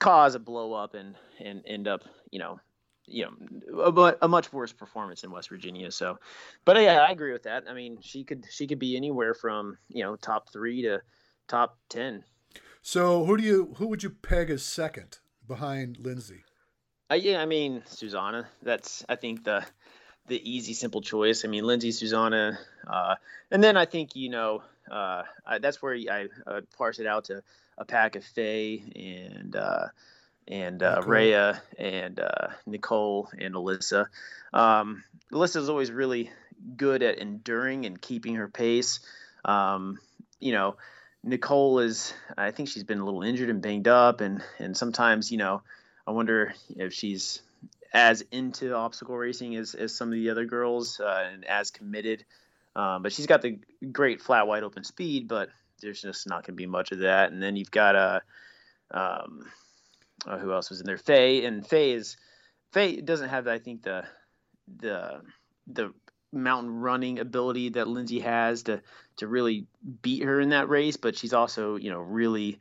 [0.00, 2.58] cause a blow up and and end up you know
[3.06, 5.92] you know a, a, much worse performance in West Virginia.
[5.92, 6.18] So,
[6.64, 7.62] but yeah, I agree with that.
[7.70, 11.00] I mean, she could she could be anywhere from you know top three to
[11.46, 12.24] top ten.
[12.82, 16.42] So who do you who would you peg as second behind Lindsay?
[17.12, 18.48] Uh, yeah, I mean Susanna.
[18.62, 19.66] That's I think the
[20.28, 21.44] the easy simple choice.
[21.44, 23.16] I mean Lindsay, Susanna, uh,
[23.50, 27.26] and then I think you know uh, I, that's where I uh, parse it out
[27.26, 27.42] to
[27.76, 29.88] a pack of Faye and uh,
[30.48, 34.06] and uh, Rhea and uh, Nicole and Alyssa.
[34.54, 36.30] Um, Alyssa is always really
[36.78, 39.00] good at enduring and keeping her pace.
[39.44, 39.98] Um,
[40.40, 40.76] you know,
[41.22, 45.30] Nicole is, I think she's been a little injured and banged up, and and sometimes,
[45.30, 45.62] you know,
[46.06, 47.42] I wonder if she's
[47.92, 52.24] as into obstacle racing as, as some of the other girls uh, and as committed.
[52.74, 53.58] Um, but she's got the
[53.92, 57.32] great flat wide open speed, but there's just not going to be much of that.
[57.32, 58.22] And then you've got a,
[58.92, 59.46] uh, um,
[60.26, 60.98] uh, who else was in there?
[60.98, 62.16] Faye, and Faye is
[62.72, 64.04] Faye doesn't have, I think, the
[64.78, 65.20] the
[65.66, 65.92] the
[66.32, 68.80] mountain running ability that Lindsay has to
[69.16, 69.66] to really
[70.02, 72.58] beat her in that race, but she's also you know really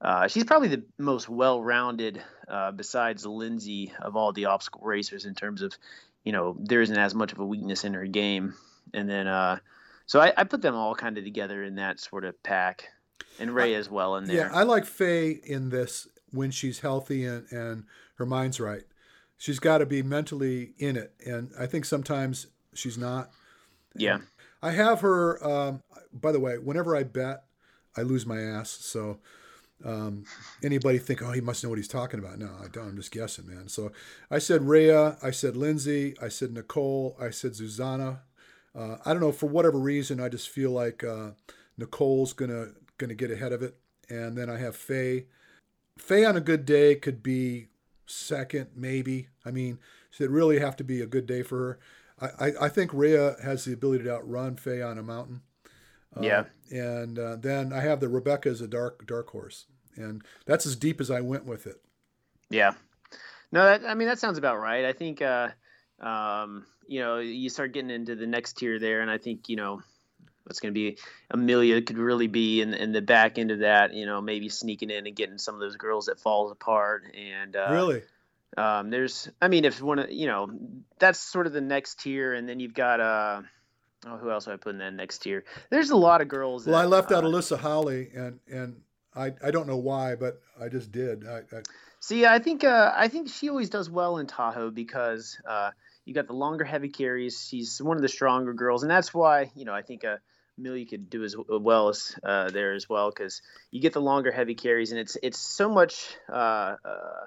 [0.00, 5.34] uh, she's probably the most well-rounded uh, besides Lindsay of all the obstacle racers in
[5.34, 5.76] terms of
[6.24, 8.54] you know there isn't as much of a weakness in her game,
[8.92, 9.58] and then uh,
[10.06, 12.88] so I, I put them all kind of together in that sort of pack,
[13.38, 14.48] and Ray I, as well in there.
[14.48, 17.84] Yeah, I like Faye in this when she's healthy and, and
[18.16, 18.82] her mind's right.
[19.36, 23.30] She's got to be mentally in it, and I think sometimes she's not.
[23.94, 24.18] Yeah.
[24.62, 25.44] I have her.
[25.46, 27.44] Um, by the way, whenever I bet,
[27.96, 28.70] I lose my ass.
[28.70, 29.18] So
[29.84, 30.24] um,
[30.62, 32.38] anybody think, oh, he must know what he's talking about?
[32.38, 32.88] No, I don't.
[32.88, 33.68] I'm just guessing, man.
[33.68, 33.92] So
[34.30, 38.22] I said Rhea, I said Lindsay, I said Nicole, I said Susanna.
[38.74, 40.20] Uh, I don't know for whatever reason.
[40.20, 41.30] I just feel like uh,
[41.76, 42.68] Nicole's gonna
[42.98, 43.76] gonna get ahead of it,
[44.08, 45.26] and then I have Faye.
[45.96, 47.68] Faye on a good day could be
[48.06, 49.28] second, maybe.
[49.44, 49.78] I mean,
[50.18, 51.78] it'd really have to be a good day for her.
[52.40, 55.42] I, I think Rhea has the ability to outrun Faye on a mountain.
[56.16, 56.44] Uh, yeah.
[56.70, 60.76] And uh, then I have the Rebecca as a dark dark horse, and that's as
[60.76, 61.80] deep as I went with it.
[62.50, 62.72] Yeah.
[63.52, 64.84] No, that, I mean that sounds about right.
[64.84, 65.48] I think uh,
[66.00, 69.56] um, you know you start getting into the next tier there, and I think you
[69.56, 69.82] know
[70.44, 70.98] what's going to be
[71.30, 73.94] Amelia could really be in, in the back end of that.
[73.94, 77.04] You know, maybe sneaking in and getting some of those girls that falls apart.
[77.14, 78.02] And uh, really,
[78.56, 80.48] um, there's, I mean, if one of, you know,
[80.98, 83.42] that's sort of the next tier, and then you've got, uh,
[84.06, 85.44] oh, who else do I put in that next tier?
[85.70, 86.66] There's a lot of girls.
[86.66, 88.80] Well, I left uh, out Alyssa Hawley, and and
[89.16, 91.26] I I don't know why, but I just did.
[91.26, 91.62] I, I...
[92.00, 95.70] See, I think uh, I think she always does well in Tahoe because uh,
[96.04, 97.46] you got the longer heavy carries.
[97.48, 100.16] She's one of the stronger girls, and that's why you know I think uh,
[100.58, 104.32] Amelia could do as well as uh, there as well because you get the longer
[104.32, 106.16] heavy carries, and it's it's so much.
[106.28, 107.26] Uh, uh,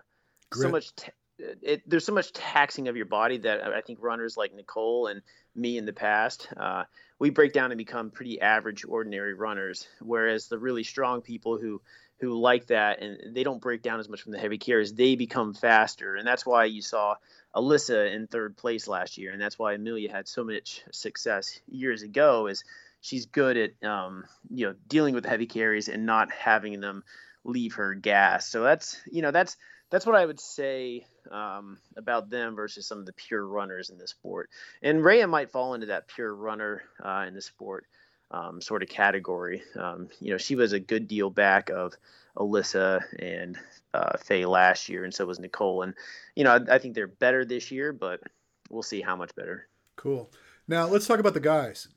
[0.53, 4.37] so much t- it, there's so much taxing of your body that I think runners
[4.37, 5.21] like Nicole and
[5.57, 6.83] me in the past, uh,
[7.19, 9.87] we break down and become pretty average, ordinary runners.
[9.99, 11.81] Whereas the really strong people who
[12.19, 15.15] who like that and they don't break down as much from the heavy carries, they
[15.15, 17.15] become faster, and that's why you saw
[17.55, 22.01] Alyssa in third place last year, and that's why Amelia had so much success years
[22.03, 22.47] ago.
[22.47, 22.63] Is
[23.01, 27.03] she's good at um, you know dealing with the heavy carries and not having them
[27.43, 28.47] leave her gas.
[28.47, 29.57] So that's you know that's
[29.89, 33.97] that's what I would say um, about them versus some of the pure runners in
[33.97, 34.49] the sport.
[34.81, 37.85] And Rhea might fall into that pure runner uh, in the sport
[38.31, 39.63] um, sort of category.
[39.75, 41.93] Um, you know, she was a good deal back of
[42.35, 43.57] Alyssa and
[43.93, 45.83] uh, Faye last year, and so was Nicole.
[45.83, 45.93] And
[46.35, 48.21] you know, I, I think they're better this year, but
[48.69, 49.67] we'll see how much better.
[49.95, 50.29] Cool.
[50.67, 51.87] Now let's talk about the guys.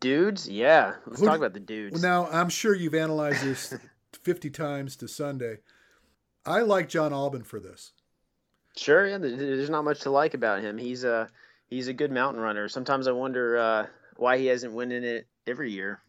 [0.00, 0.94] Dudes, yeah.
[1.06, 2.02] Let's Who talk about the dudes.
[2.02, 3.74] Now I'm sure you've analyzed this
[4.22, 5.58] 50 times to Sunday.
[6.44, 7.92] I like Jon Albon for this.
[8.76, 9.18] Sure, yeah.
[9.18, 10.78] There's not much to like about him.
[10.78, 11.28] He's a
[11.68, 12.68] he's a good mountain runner.
[12.68, 16.00] Sometimes I wonder uh, why he hasn't winning it every year.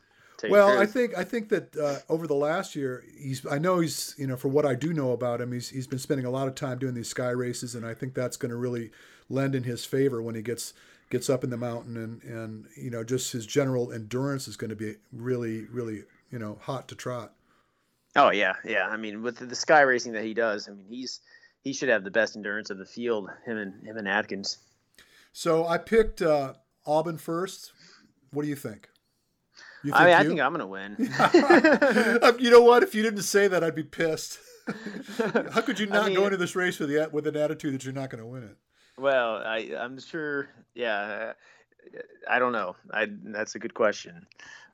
[0.50, 4.14] Well, I think I think that uh, over the last year, he's I know he's
[4.18, 6.48] you know for what I do know about him, he's he's been spending a lot
[6.48, 8.92] of time doing these sky races, and I think that's going to really
[9.30, 10.74] lend in his favor when he gets
[11.10, 14.70] gets up in the mountain, and and you know just his general endurance is going
[14.70, 17.34] to be really really you know hot to trot.
[18.16, 18.88] Oh yeah, yeah.
[18.88, 21.22] I mean, with the sky racing that he does, I mean he's
[21.62, 23.30] he should have the best endurance of the field.
[23.46, 24.58] Him and him and Atkins.
[25.32, 26.54] So I picked uh,
[26.86, 27.72] Albon first.
[28.32, 28.90] What do you think?
[29.84, 30.18] You think I mean, you?
[30.18, 32.20] I think I'm gonna win.
[32.24, 32.84] Um, you know what?
[32.84, 34.40] If you didn't say that, I'd be pissed.
[35.52, 37.74] How could you not I mean, go into this race with the with an attitude
[37.74, 38.58] that you're not going to win it?
[38.98, 40.50] Well, I I'm sure.
[40.76, 41.34] Yeah,
[42.30, 42.76] I don't know.
[42.92, 44.26] I that's a good question.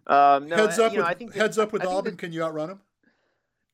[0.06, 2.06] Um, no, heads up, you know, with, I think heads up with Albon.
[2.06, 2.82] That, can you outrun him?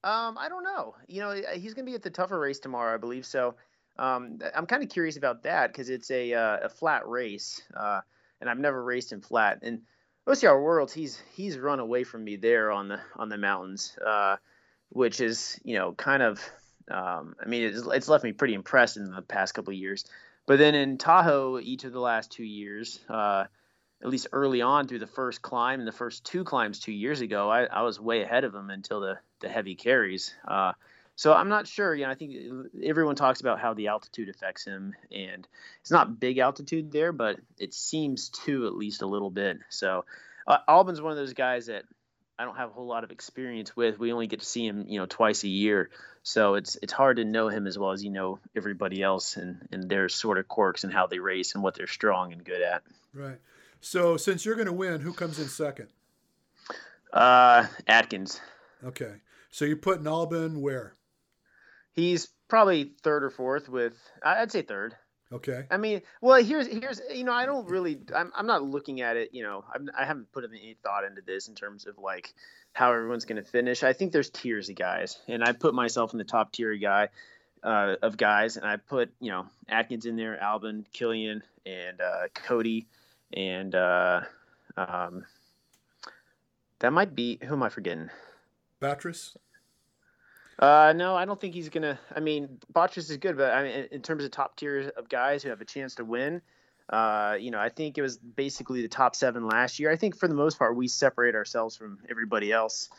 [0.06, 0.94] Um, I don't know.
[1.08, 3.26] You know, he's going to be at the tougher race tomorrow, I believe.
[3.26, 3.56] So,
[3.98, 8.02] um, I'm kind of curious about that because it's a uh, a flat race, uh,
[8.40, 9.60] and I've never raced in flat.
[9.64, 9.82] And
[10.28, 14.36] OCR Worlds, he's he's run away from me there on the on the mountains, uh,
[14.90, 16.40] which is you know kind of
[16.92, 20.06] um, I mean it's, it's, left me pretty impressed in the past couple of years.
[20.46, 23.46] But then in Tahoe, each of the last two years, uh,
[24.02, 27.22] at least early on through the first climb and the first two climbs two years
[27.22, 30.34] ago, I, I was way ahead of him until the the heavy carries.
[30.48, 30.74] Uh,
[31.16, 31.96] so I'm not sure.
[31.96, 32.36] You know, I think
[32.84, 35.48] everyone talks about how the altitude affects him, and
[35.82, 39.60] it's not big altitude there, but it seems to at least a little bit.
[39.70, 40.06] So
[40.46, 41.84] uh, Albon's one of those guys that
[42.38, 43.98] I don't have a whole lot of experience with.
[43.98, 45.90] We only get to see him, you know, twice a year,
[46.22, 49.68] so it's it's hard to know him as well as you know everybody else and
[49.72, 52.62] and their sort of quirks and how they race and what they're strong and good
[52.62, 52.84] at.
[53.14, 53.38] Right.
[53.86, 55.90] So since you're going to win, who comes in second?
[57.14, 58.42] Uh, Atkins.
[58.84, 59.14] Okay.
[59.52, 60.96] So you're putting Albon where?
[61.92, 63.94] He's probably third or fourth with
[64.24, 64.96] I'd say third.
[65.32, 65.66] Okay.
[65.70, 69.18] I mean, well, here's here's you know I don't really I'm I'm not looking at
[69.18, 69.30] it.
[69.34, 72.34] You know I'm, I haven't put any thought into this in terms of like
[72.74, 73.84] how everyone's going to finish.
[73.84, 77.10] I think there's tiers of guys, and I put myself in the top tier guy
[77.62, 82.30] uh, of guys, and I put you know Atkins in there, Albon, Killian, and uh,
[82.34, 82.88] Cody,
[83.34, 84.22] and uh,
[84.78, 85.26] um,
[86.80, 88.10] that might be who am I forgetting?
[88.82, 89.36] Batres.
[90.58, 92.00] Uh, no, I don't think he's gonna.
[92.16, 95.44] I mean, Batres is good, but I mean, in terms of top tier of guys
[95.44, 96.42] who have a chance to win,
[96.90, 99.92] uh, you know, I think it was basically the top seven last year.
[99.92, 102.90] I think for the most part, we separate ourselves from everybody else.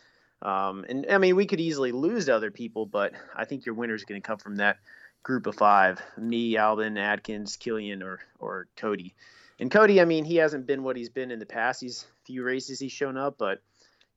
[0.43, 3.75] Um, and I mean, we could easily lose to other people, but I think your
[3.75, 4.79] winner is going to come from that
[5.23, 9.15] group of five: me, Albon, Atkins, Killian, or or Cody.
[9.59, 11.81] And Cody, I mean, he hasn't been what he's been in the past.
[11.81, 13.61] He's few races he's shown up, but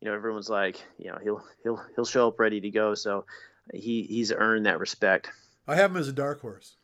[0.01, 3.25] you know everyone's like you know he'll he'll he'll show up ready to go so
[3.73, 5.29] he he's earned that respect
[5.67, 6.75] i have him as a dark horse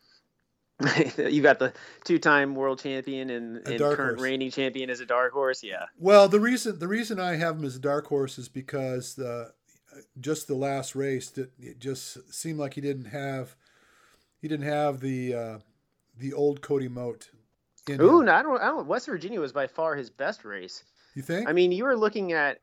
[1.16, 1.72] you got the
[2.04, 4.20] two-time world champion and, and current horse.
[4.20, 7.64] reigning champion as a dark horse yeah well the reason the reason i have him
[7.64, 9.50] as a dark horse is because the
[10.20, 13.56] just the last race that it just seemed like he didn't have
[14.40, 15.58] he didn't have the uh,
[16.18, 17.30] the old Cody Moat.
[17.88, 18.86] Ooh, no, I don't, I don't.
[18.86, 20.82] West Virginia was by far his best race.
[21.14, 21.48] You think?
[21.48, 22.60] I mean, you were looking at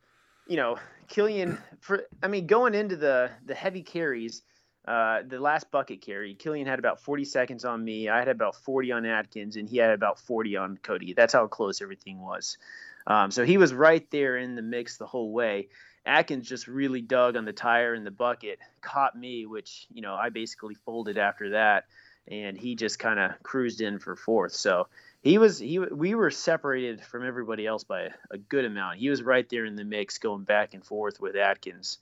[0.48, 4.42] you know, Killian for I mean, going into the the heavy carries,
[4.88, 8.10] uh, the last bucket carry, Killian had about 40 seconds on me.
[8.10, 11.14] I had about 40 on Atkins, and he had about 40 on Cody.
[11.14, 12.58] That's how close everything was.
[13.06, 15.70] Um, so he was right there in the mix the whole way.
[16.06, 20.16] Atkins just really dug on the tire in the bucket, caught me, which you know
[20.16, 21.86] I basically folded after that,
[22.28, 24.54] and he just kind of cruised in for fourth.
[24.54, 24.88] So
[25.24, 29.00] he was he we were separated from everybody else by a good amount.
[29.00, 31.98] He was right there in the mix, going back and forth with Atkins,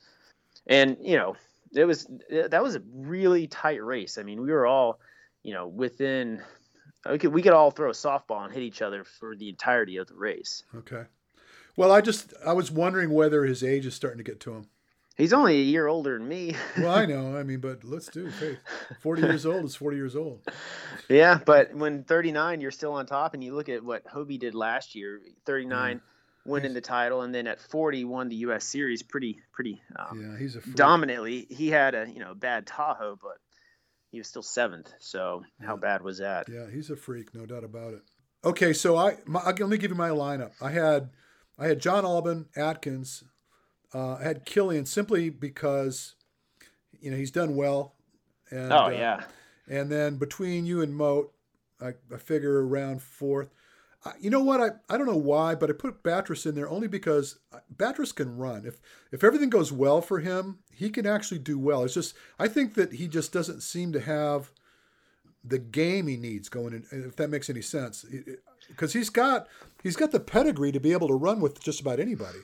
[0.65, 1.35] and you know
[1.73, 4.17] it was that was a really tight race.
[4.17, 4.99] I mean, we were all
[5.43, 6.41] you know within
[7.09, 9.97] we could we could all throw a softball and hit each other for the entirety
[9.97, 10.63] of the race.
[10.75, 11.03] Okay.
[11.77, 14.67] Well, I just I was wondering whether his age is starting to get to him.
[15.21, 16.55] He's only a year older than me.
[16.79, 17.37] well, I know.
[17.37, 18.57] I mean, but let's do faith.
[19.01, 20.41] Forty years old is forty years old.
[21.09, 24.39] Yeah, but when thirty nine, you're still on top, and you look at what Hobie
[24.39, 25.21] did last year.
[25.45, 26.01] Thirty nine,
[26.43, 26.51] yeah.
[26.51, 28.63] winning the title, and then at forty, won the U.S.
[28.65, 29.79] Series pretty, pretty.
[29.95, 30.75] Um, yeah, he's a freak.
[30.75, 31.45] dominantly.
[31.51, 33.37] He had a you know bad Tahoe, but
[34.09, 34.91] he was still seventh.
[34.97, 35.67] So yeah.
[35.67, 36.47] how bad was that?
[36.49, 38.01] Yeah, he's a freak, no doubt about it.
[38.43, 40.53] Okay, so I my, let me give you my lineup.
[40.59, 41.11] I had
[41.59, 43.23] I had Jon Albon, Atkins,
[43.93, 46.15] uh, I had Killian simply because,
[46.99, 47.95] you know, he's done well.
[48.49, 49.23] And, oh, uh, yeah.
[49.67, 51.33] And then between you and Moat,
[51.81, 53.49] I, I figure around fourth.
[54.03, 54.59] Uh, you know what?
[54.61, 58.13] I, I don't know why, but I put Batres in there only because uh, Batres
[58.13, 58.65] can run.
[58.65, 61.83] If if everything goes well for him, he can actually do well.
[61.83, 64.51] It's just I think that he just doesn't seem to have
[65.43, 66.85] the game he needs going in.
[66.91, 68.03] If that makes any sense,
[68.67, 69.47] because he's got
[69.83, 72.39] he's got the pedigree to be able to run with just about anybody.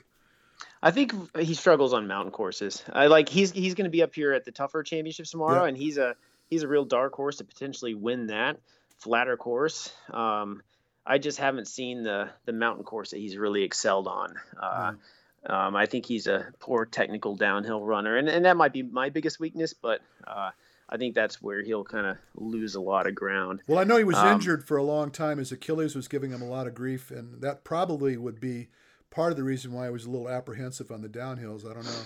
[0.82, 2.84] I think he struggles on mountain courses.
[2.92, 5.68] I like he's he's going to be up here at the tougher championships tomorrow, yeah.
[5.68, 6.14] and he's a
[6.48, 8.58] he's a real dark horse to potentially win that
[8.98, 9.92] flatter course.
[10.12, 10.62] Um,
[11.06, 14.34] I just haven't seen the the mountain course that he's really excelled on.
[14.60, 15.52] Uh, mm.
[15.52, 19.08] um, I think he's a poor technical downhill runner, and, and that might be my
[19.08, 19.72] biggest weakness.
[19.72, 20.50] But uh,
[20.88, 23.62] I think that's where he'll kind of lose a lot of ground.
[23.66, 25.38] Well, I know he was um, injured for a long time.
[25.38, 28.68] His Achilles was giving him a lot of grief, and that probably would be
[29.10, 31.68] part of the reason why I was a little apprehensive on the downhills.
[31.68, 32.02] I don't know.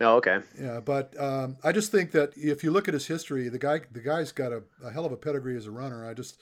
[0.00, 0.40] Oh, okay.
[0.60, 3.80] Yeah, but um, I just think that if you look at his history, the guy
[3.90, 6.08] the guy's got a, a, hell of a pedigree as a runner.
[6.08, 6.38] I just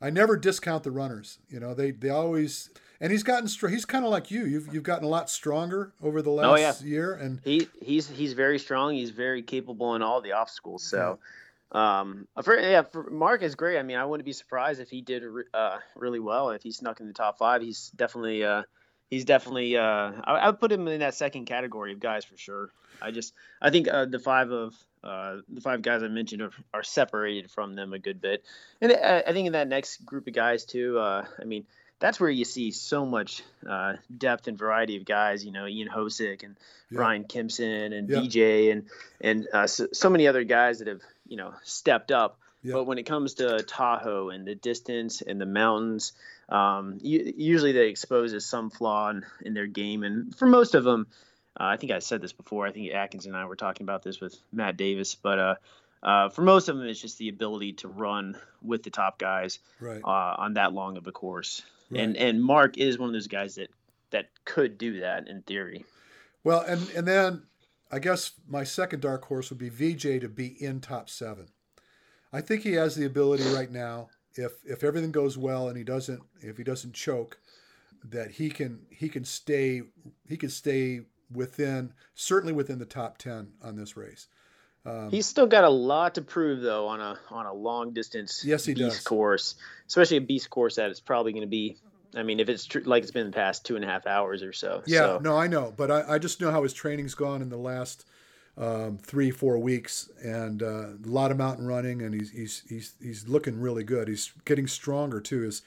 [0.00, 1.38] I never discount the runners.
[1.48, 4.44] You know, they they always and he's gotten he's kind of like you.
[4.44, 6.90] You've you've gotten a lot stronger over the last oh, yeah.
[6.90, 8.94] year, and he he's he's very strong.
[8.94, 10.84] He's very capable in all the obstacles.
[10.84, 11.18] So.
[11.20, 11.26] Yeah.
[11.74, 13.78] Um, for, yeah, for Mark is great.
[13.78, 15.22] I mean, I wouldn't be surprised if he did
[15.54, 16.50] uh, really well.
[16.50, 18.64] If he snuck in the top five, he's definitely uh,
[19.12, 19.82] he's definitely uh,
[20.24, 22.70] I, I, would put him in that second category of guys for sure.
[23.02, 26.50] I just I think uh, the five of uh, the five guys I mentioned are,
[26.72, 28.42] are, separated from them a good bit,
[28.80, 30.98] and I, I, think in that next group of guys too.
[30.98, 31.66] Uh, I mean,
[31.98, 35.44] that's where you see so much uh, depth and variety of guys.
[35.44, 36.56] You know, Ian Hosick and
[36.90, 36.96] yeah.
[36.96, 38.16] Brian Kimpson and yeah.
[38.16, 38.86] BJ and
[39.20, 42.38] and uh, so, so many other guys that have you know stepped up.
[42.64, 46.12] But when it comes to Tahoe and the distance and the mountains,
[46.48, 50.02] um, usually they expose some flaw in, in, their game.
[50.02, 51.06] And for most of them,
[51.58, 52.66] uh, I think I said this before.
[52.66, 55.54] I think Atkins and I were talking about this with Matt Davis, but uh,
[56.02, 59.60] uh, for most of them, it's just the ability to run with the top guys
[59.80, 60.00] right.
[60.02, 61.62] Uh, on that long of a course.
[61.90, 62.02] Right.
[62.02, 63.70] And and Mark is one of those guys that
[64.10, 65.84] that could do that in theory.
[66.42, 67.42] Well, and and then
[67.90, 71.48] I guess my second dark horse would be VJ to be in top seven.
[72.32, 75.84] I think he has the ability right now if if everything goes well and he
[75.84, 77.38] doesn't if he doesn't choke
[78.04, 79.82] that he can he can stay
[80.28, 84.28] he can stay within certainly within the top 10 on this race
[84.84, 88.44] um, he's still got a lot to prove though on a on a long distance
[88.44, 89.04] yes he beast does.
[89.04, 89.54] course
[89.86, 91.76] especially a beast course that it's probably going to be
[92.14, 94.42] I mean, if it's tr- like it's been the past two and a half hours
[94.42, 94.82] or so.
[94.86, 95.18] Yeah, so.
[95.22, 98.04] no, I know, but I, I just know how his training's gone in the last
[98.56, 102.94] um, three, four weeks, and uh, a lot of mountain running, and he's he's he's
[103.00, 104.08] he's looking really good.
[104.08, 105.44] He's getting stronger too.
[105.44, 105.62] Is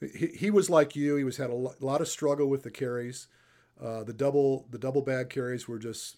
[0.00, 1.16] he, he was like you?
[1.16, 3.28] He was had a lot of struggle with the carries.
[3.80, 6.16] Uh, the double the double bag carries were just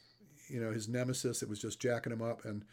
[0.49, 1.43] you know his nemesis.
[1.43, 2.65] It was just jacking him up, and,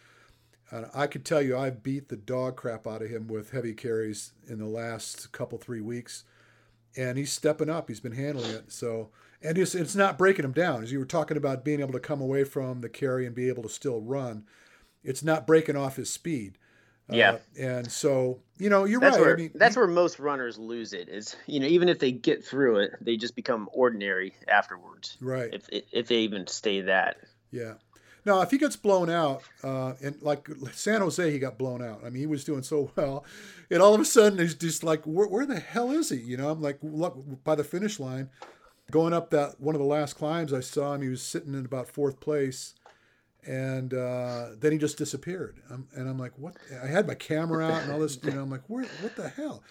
[0.72, 3.74] and I could tell you I beat the dog crap out of him with heavy
[3.74, 6.24] carries in the last couple three weeks,
[6.96, 7.90] and he's stepping up.
[7.90, 8.72] He's been handling it.
[8.72, 9.10] So
[9.44, 10.84] and it's, it's not breaking him down.
[10.84, 13.50] As you were talking about being able to come away from the carry and be
[13.50, 14.46] able to still run,
[15.04, 16.58] it's not breaking off his speed.
[17.12, 19.26] Uh, yeah, uh, and so you know you're that's right.
[19.26, 21.10] Where, I mean, that's where most runners lose it.
[21.10, 25.18] Is you know even if they get through it, they just become ordinary afterwards.
[25.20, 25.50] Right.
[25.54, 27.18] If if they even stay that.
[27.52, 27.74] Yeah.
[28.26, 32.02] Now, if he gets blown out, uh, and like San Jose, he got blown out.
[32.06, 33.26] I mean, he was doing so well,
[33.70, 36.18] and all of a sudden, he's just like, where, where the hell is he?
[36.18, 38.30] You know, I'm like, look by the finish line,
[38.92, 41.02] going up that one of the last climbs, I saw him.
[41.02, 42.76] He was sitting in about fourth place,
[43.46, 45.60] and uh, then he just disappeared.
[45.70, 46.56] I'm, and I'm like, what?
[46.82, 48.20] I had my camera out and all this.
[48.24, 48.86] You know, I'm like, where?
[49.02, 49.64] What the hell?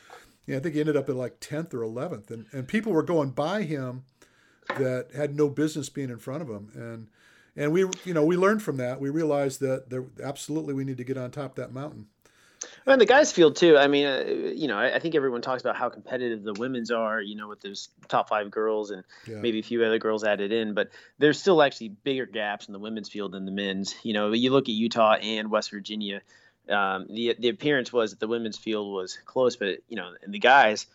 [0.46, 3.02] Yeah, I think he ended up at like tenth or eleventh, and and people were
[3.02, 4.04] going by him
[4.68, 7.08] that had no business being in front of him, and
[7.56, 9.00] and we you know we learned from that.
[9.00, 12.06] We realized that there absolutely we need to get on top of that mountain.
[12.86, 13.76] And the guys field too.
[13.76, 16.90] I mean, uh, you know, I, I, think everyone talks about how competitive the women's
[16.90, 17.20] are.
[17.20, 19.36] You know, with those top five girls and yeah.
[19.36, 22.78] maybe a few other girls added in, but there's still actually bigger gaps in the
[22.78, 23.94] women's field than the men's.
[24.02, 26.22] You know, you look at Utah and West Virginia.
[26.68, 30.32] Um, the the appearance was that the women's field was close, but you know, and
[30.34, 30.86] the guys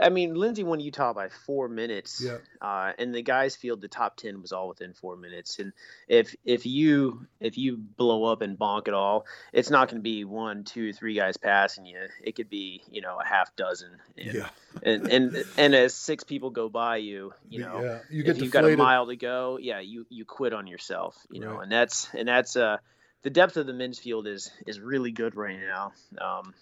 [0.00, 2.22] I mean, Lindsay won Utah by four minutes.
[2.22, 2.38] Yeah.
[2.60, 5.58] Uh, and the guys field, the top ten was all within four minutes.
[5.58, 5.72] And
[6.06, 10.02] if if you if you blow up and bonk at all, it's not going to
[10.02, 11.98] be one, two, three guys passing you.
[12.22, 13.90] It could be you know a half dozen.
[14.18, 14.48] And, yeah.
[14.82, 17.98] and and and as six people go by you, you know, yeah.
[18.10, 21.16] you get if you've got a mile to go, yeah, you you quit on yourself.
[21.30, 22.76] You know, and that's and that's uh
[23.22, 25.92] the depth of the men's field is is really good right now.
[26.20, 26.54] Um,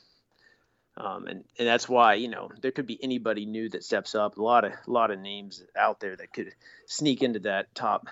[0.99, 4.37] um, and, and that's why you know there could be anybody new that steps up.
[4.37, 6.55] A lot of a lot of names out there that could
[6.87, 8.09] sneak into that top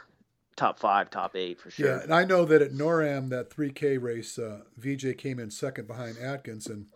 [0.55, 1.89] top five, top eight for sure.
[1.89, 5.87] Yeah, and I know that at NORAM that 3K race, uh, VJ came in second
[5.87, 6.87] behind Atkins, and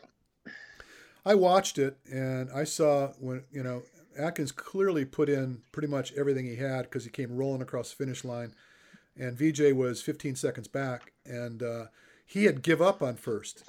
[1.27, 3.83] I watched it and I saw when you know
[4.17, 7.97] Atkins clearly put in pretty much everything he had because he came rolling across the
[7.97, 8.55] finish line,
[9.19, 11.87] and VJ was 15 seconds back, and uh,
[12.25, 13.65] he had give up on first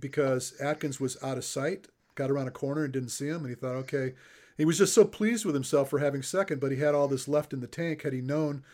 [0.00, 3.48] because Atkins was out of sight, got around a corner and didn't see him, and
[3.48, 4.14] he thought, okay,
[4.56, 7.28] he was just so pleased with himself for having second, but he had all this
[7.28, 8.02] left in the tank.
[8.02, 8.64] Had he known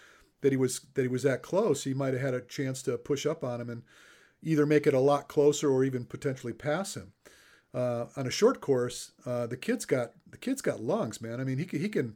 [0.40, 2.96] that he was that he was that close, he might have had a chance to
[2.96, 3.82] push up on him and
[4.42, 7.12] either make it a lot closer or even potentially pass him.
[7.74, 11.40] Uh, on a short course, uh, the kid's got the kid's got lungs, man.
[11.40, 12.14] I mean, he can, he can.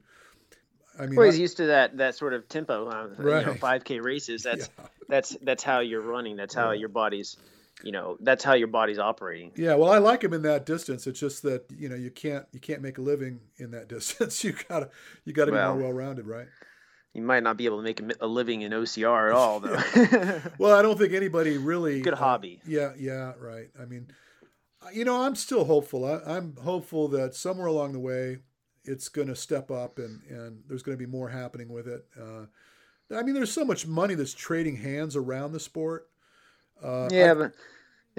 [0.98, 3.40] I mean, well, he's I, used to that that sort of tempo, uh, right.
[3.40, 4.42] you know, 5K races.
[4.44, 4.84] That's yeah.
[5.08, 6.36] that's that's how you're running.
[6.36, 6.80] That's how yeah.
[6.80, 7.36] your body's,
[7.82, 9.52] you know, that's how your body's operating.
[9.56, 11.06] Yeah, well, I like him in that distance.
[11.06, 14.42] It's just that you know you can't you can't make a living in that distance.
[14.44, 14.90] you gotta
[15.24, 16.46] you gotta well, be more well rounded, right?
[17.14, 20.40] You might not be able to make a, living in OCR at all, though.
[20.58, 22.00] well, I don't think anybody really.
[22.00, 22.60] Good uh, hobby.
[22.66, 23.70] Yeah, yeah, right.
[23.80, 24.08] I mean,
[24.92, 26.04] you know, I'm still hopeful.
[26.04, 28.38] I, am hopeful that somewhere along the way,
[28.84, 32.06] it's going to step up and, and there's going to be more happening with it.
[32.18, 32.46] Uh,
[33.14, 36.08] I mean, there's so much money that's trading hands around the sport.
[36.82, 37.52] Uh, yeah, I, but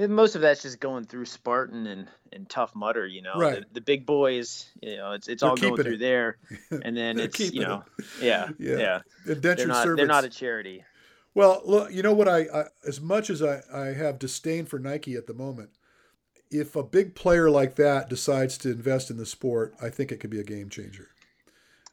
[0.10, 3.34] most of that's just going through Spartan and, and Tough Mudder, you know.
[3.36, 3.60] Right.
[3.60, 5.99] The, the big boys, you know, it's it's all going through it.
[5.99, 6.38] there,
[6.84, 7.84] and then it's you know,
[8.22, 9.01] yeah, yeah, yeah.
[9.26, 9.97] Indentured they're not, servants.
[9.99, 10.84] They're not a charity.
[11.36, 12.28] Well, look, you know what?
[12.28, 15.72] I, I as much as I, I have disdain for Nike at the moment,
[16.51, 20.20] if a big player like that decides to invest in the sport, I think it
[20.20, 21.10] could be a game changer.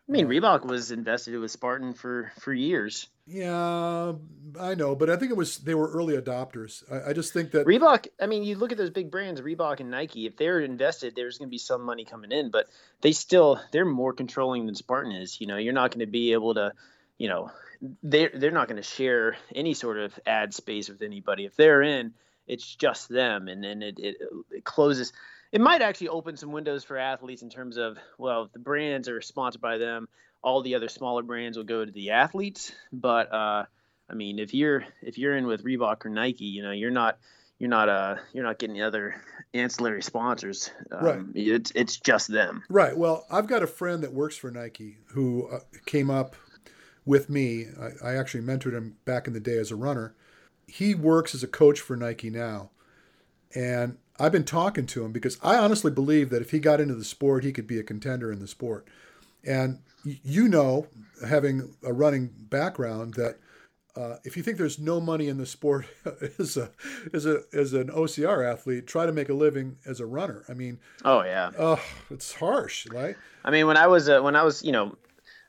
[0.09, 3.09] I mean, Reebok was invested with Spartan for for years.
[3.27, 4.13] Yeah,
[4.61, 6.85] I know, but I think it was they were early adopters.
[6.91, 8.07] I, I, just think that Reebok.
[8.21, 10.27] I mean, you look at those big brands, Reebok and Nike.
[10.27, 12.69] If they're invested, there's going to be some money coming in, but
[13.01, 15.41] they still they're more controlling than Spartan is.
[15.41, 16.73] You know, you're not going to be able to,
[17.19, 17.51] you know,
[18.05, 21.47] they they're not going to share any sort of ad space with anybody.
[21.47, 22.15] If they're in,
[22.47, 24.17] it's just them, and then it, it,
[24.53, 25.13] it closes.
[25.57, 29.23] It might actually open some windows for athletes in terms of well, the brands are
[29.23, 30.07] sponsored by them.
[30.43, 33.65] All the other smaller brands will go to the athletes, but uh,
[34.11, 37.17] I mean, if you're if you're in with Reebok or Nike, you know, you're not
[37.59, 39.15] you're not uh you're not getting the other
[39.55, 40.71] ancillary sponsors.
[40.93, 41.21] Um, right.
[41.35, 42.63] It's it's just them.
[42.69, 42.95] Right.
[42.95, 46.37] Well, I've got a friend that works for Nike who uh, came up
[47.07, 47.69] with me.
[47.81, 50.15] I, I, actually mentored him back in the day as a runner,
[50.67, 52.73] he works as a coach for Nike now.
[53.55, 56.95] And I've been talking to him because I honestly believe that if he got into
[56.95, 58.87] the sport, he could be a contender in the sport.
[59.45, 60.87] And you know,
[61.27, 63.39] having a running background, that
[63.97, 65.87] uh, if you think there's no money in the sport
[66.39, 66.71] as a
[67.13, 70.45] as a as an OCR athlete, try to make a living as a runner.
[70.49, 73.17] I mean, oh yeah, oh, it's harsh, right?
[73.45, 74.97] I mean, when I was uh, when I was you know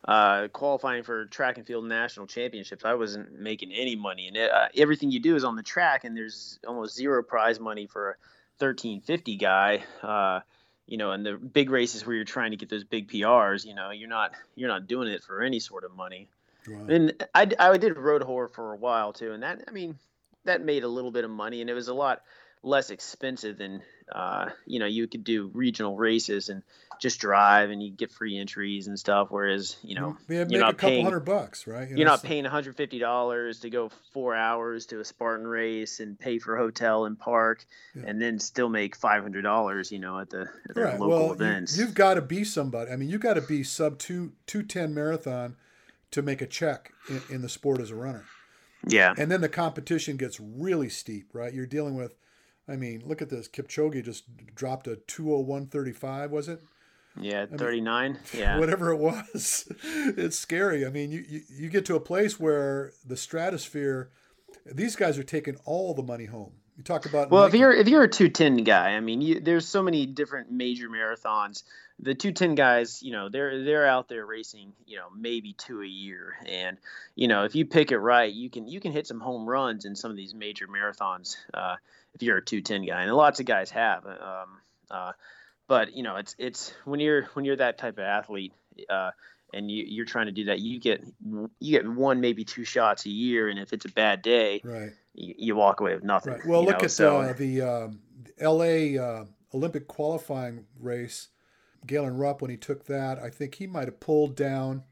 [0.05, 4.51] uh, qualifying for track and field national championships, I wasn't making any money, and it,
[4.51, 8.11] uh, everything you do is on the track, and there's almost zero prize money for
[8.11, 8.15] a
[8.59, 9.83] 1350 guy.
[10.01, 10.41] Uh,
[10.87, 13.75] you know, and the big races where you're trying to get those big PRs, you
[13.75, 16.29] know, you're not you're not doing it for any sort of money.
[16.65, 16.89] Right.
[16.89, 19.97] And I, I did road horror for a while too, and that I mean
[20.45, 22.21] that made a little bit of money, and it was a lot
[22.63, 23.81] less expensive than
[24.11, 26.63] uh, you know you could do regional races and
[26.99, 30.77] just drive and you get free entries and stuff whereas you know yeah, you're not
[30.77, 31.89] paying hundred bucks right?
[31.89, 36.17] You are not paying 150 dollars to go four hours to a spartan race and
[36.17, 38.03] pay for hotel and park yeah.
[38.07, 40.99] and then still make 500 dollars you know at the, at the right.
[40.99, 43.63] local well, events you, have got to be somebody i mean you've got to be
[43.63, 45.55] sub 2 210 marathon
[46.11, 48.25] to make a check in, in the sport as a runner.
[48.87, 49.13] Yeah.
[49.17, 51.53] And then the competition gets really steep right?
[51.53, 52.15] You're dealing with
[52.68, 53.47] I mean, look at this.
[53.47, 56.61] Kipchoge just dropped a 201.35, was it?
[57.20, 58.11] Yeah, 39.
[58.11, 58.59] Mean, yeah.
[58.59, 59.72] Whatever it was.
[59.84, 60.86] it's scary.
[60.86, 64.09] I mean, you, you, you get to a place where the stratosphere,
[64.65, 66.53] these guys are taking all the money home.
[66.78, 69.67] You talk about well, if you're if you're a 210 guy, I mean, you, there's
[69.67, 71.63] so many different major marathons.
[71.99, 75.88] The 210 guys, you know, they're they're out there racing, you know, maybe two a
[75.88, 76.78] year, and
[77.15, 79.86] you know, if you pick it right, you can you can hit some home runs
[79.86, 81.36] in some of these major marathons.
[81.51, 81.78] Uh,
[82.13, 84.05] if you're a 210 guy, and lots of guys have.
[84.05, 84.61] Um,
[84.91, 85.11] uh,
[85.67, 88.53] but you know, it's it's when you're when you're that type of athlete,
[88.89, 89.11] uh,
[89.53, 91.03] and you, you're trying to do that, you get
[91.59, 94.91] you get one maybe two shots a year, and if it's a bad day, right,
[95.18, 96.34] you, you walk away with nothing.
[96.34, 96.45] Right.
[96.45, 96.86] Well, look know?
[96.86, 97.99] at so, uh, the um,
[98.39, 98.97] L.A.
[98.97, 101.30] Uh, Olympic qualifying race.
[101.86, 104.84] Galen Rupp, when he took that, I think he might have pulled down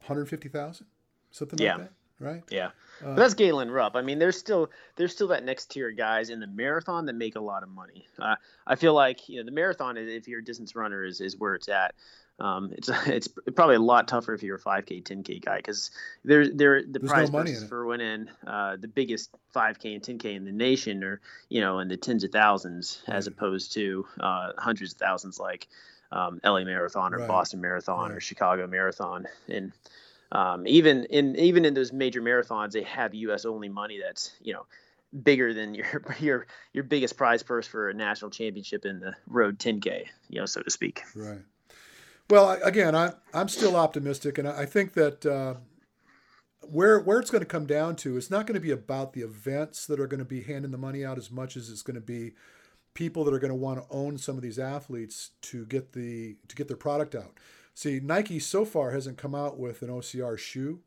[0.00, 0.86] 150,000,
[1.30, 1.72] something yeah.
[1.72, 2.42] like that right?
[2.50, 2.70] Yeah,
[3.04, 3.96] uh, that's Galen Rupp.
[3.96, 7.36] I mean, there's still there's still that next tier guys in the marathon that make
[7.36, 8.06] a lot of money.
[8.18, 8.36] Uh,
[8.66, 11.54] I feel like you know the marathon, if you're a distance runner, is is where
[11.54, 11.94] it's at.
[12.40, 15.90] Um, it's it's probably a lot tougher if you're a 5K, 10K guy because
[16.24, 20.44] there there the There's prize no for winning uh, the biggest 5K and 10K in
[20.44, 23.16] the nation are you know in the tens of thousands right.
[23.16, 25.68] as opposed to uh, hundreds of thousands like
[26.10, 27.28] um, LA Marathon or right.
[27.28, 28.16] Boston Marathon right.
[28.16, 29.72] or Chicago Marathon and
[30.34, 33.44] um, even in even in those major marathons, they have U.S.
[33.44, 34.66] only money that's you know
[35.22, 39.58] bigger than your your your biggest prize purse for a national championship in the road
[39.58, 41.02] 10k, you know, so to speak.
[41.14, 41.38] Right.
[42.30, 45.54] Well, again, I, I'm still optimistic, and I think that uh,
[46.62, 49.20] where where it's going to come down to, it's not going to be about the
[49.20, 51.96] events that are going to be handing the money out as much as it's going
[51.96, 52.32] to be
[52.94, 56.36] people that are going to want to own some of these athletes to get the
[56.48, 57.38] to get their product out.
[57.74, 60.80] See, Nike so far hasn't come out with an OCR shoe.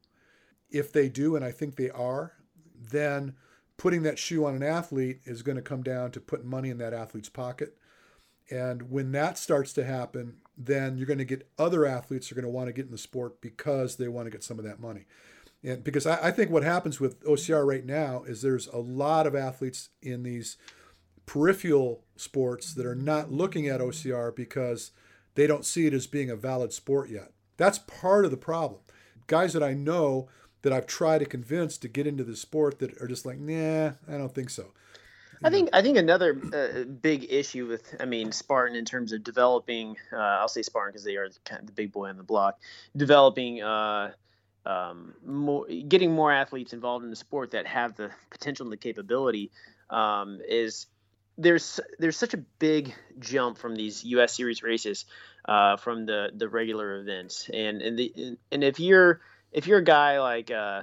[0.69, 2.33] If they do, and I think they are,
[2.75, 3.35] then
[3.77, 6.77] putting that shoe on an athlete is going to come down to putting money in
[6.79, 7.77] that athlete's pocket.
[8.49, 12.43] And when that starts to happen, then you're going to get other athletes are going
[12.43, 14.79] to want to get in the sport because they want to get some of that
[14.79, 15.05] money.
[15.63, 19.27] And because I, I think what happens with OCR right now is there's a lot
[19.27, 20.57] of athletes in these
[21.25, 24.91] peripheral sports that are not looking at OCR because
[25.35, 27.31] they don't see it as being a valid sport yet.
[27.57, 28.81] That's part of the problem.
[29.27, 30.29] Guys that I know
[30.61, 33.91] that I've tried to convince to get into the sport that are just like, nah,
[34.07, 34.73] I don't think so.
[35.43, 39.23] I think I think another uh, big issue with I mean Spartan in terms of
[39.23, 42.23] developing uh, I'll say Spartan because they are kind of the big boy on the
[42.23, 42.59] block
[42.95, 44.11] developing uh,
[44.65, 48.77] um, more getting more athletes involved in the sport that have the potential and the
[48.77, 49.51] capability
[49.89, 50.87] um, is
[51.37, 54.35] there's there's such a big jump from these U.S.
[54.35, 55.05] Series races
[55.45, 59.21] uh, from the the regular events, and and the and if you're
[59.51, 60.81] if you're a guy like uh,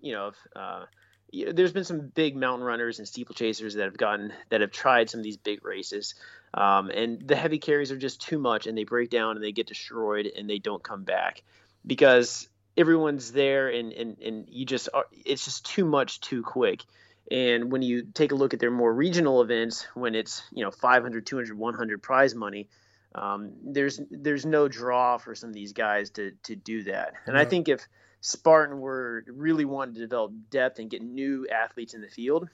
[0.00, 0.84] you know, if, uh,
[1.32, 5.20] there's been some big mountain runners and steeplechasers that have gotten that have tried some
[5.20, 6.14] of these big races,
[6.54, 9.52] um, and the heavy carries are just too much, and they break down and they
[9.52, 11.42] get destroyed and they don't come back
[11.86, 16.84] because everyone's there and and and you just are, it's just too much too quick
[17.30, 20.70] and when you take a look at their more regional events, when it's you know
[20.70, 22.68] 500, 200, 100 prize money,
[23.14, 27.14] um, there's there's no draw for some of these guys to to do that.
[27.26, 27.86] And I think if
[28.26, 32.48] Spartan were really wanting to develop depth and get new athletes in the field,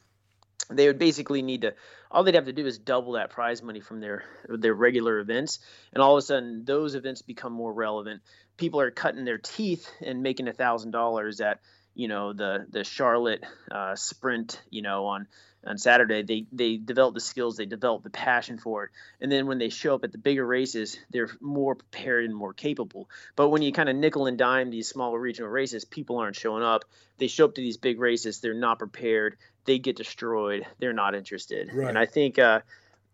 [0.68, 1.74] they would basically need to
[2.10, 5.60] all they'd have to do is double that prize money from their their regular events
[5.94, 8.20] and all of a sudden those events become more relevant.
[8.58, 11.60] People are cutting their teeth and making a thousand dollars at
[11.94, 15.26] you know the the Charlotte uh, sprint, you know on
[15.64, 18.90] on Saturday, they they develop the skills, they develop the passion for it,
[19.20, 22.52] and then when they show up at the bigger races, they're more prepared and more
[22.52, 23.08] capable.
[23.36, 26.64] But when you kind of nickel and dime these smaller regional races, people aren't showing
[26.64, 26.84] up.
[27.18, 29.36] They show up to these big races, they're not prepared.
[29.64, 30.66] They get destroyed.
[30.80, 31.70] They're not interested.
[31.72, 31.88] Right.
[31.88, 32.38] And I think.
[32.38, 32.60] Uh,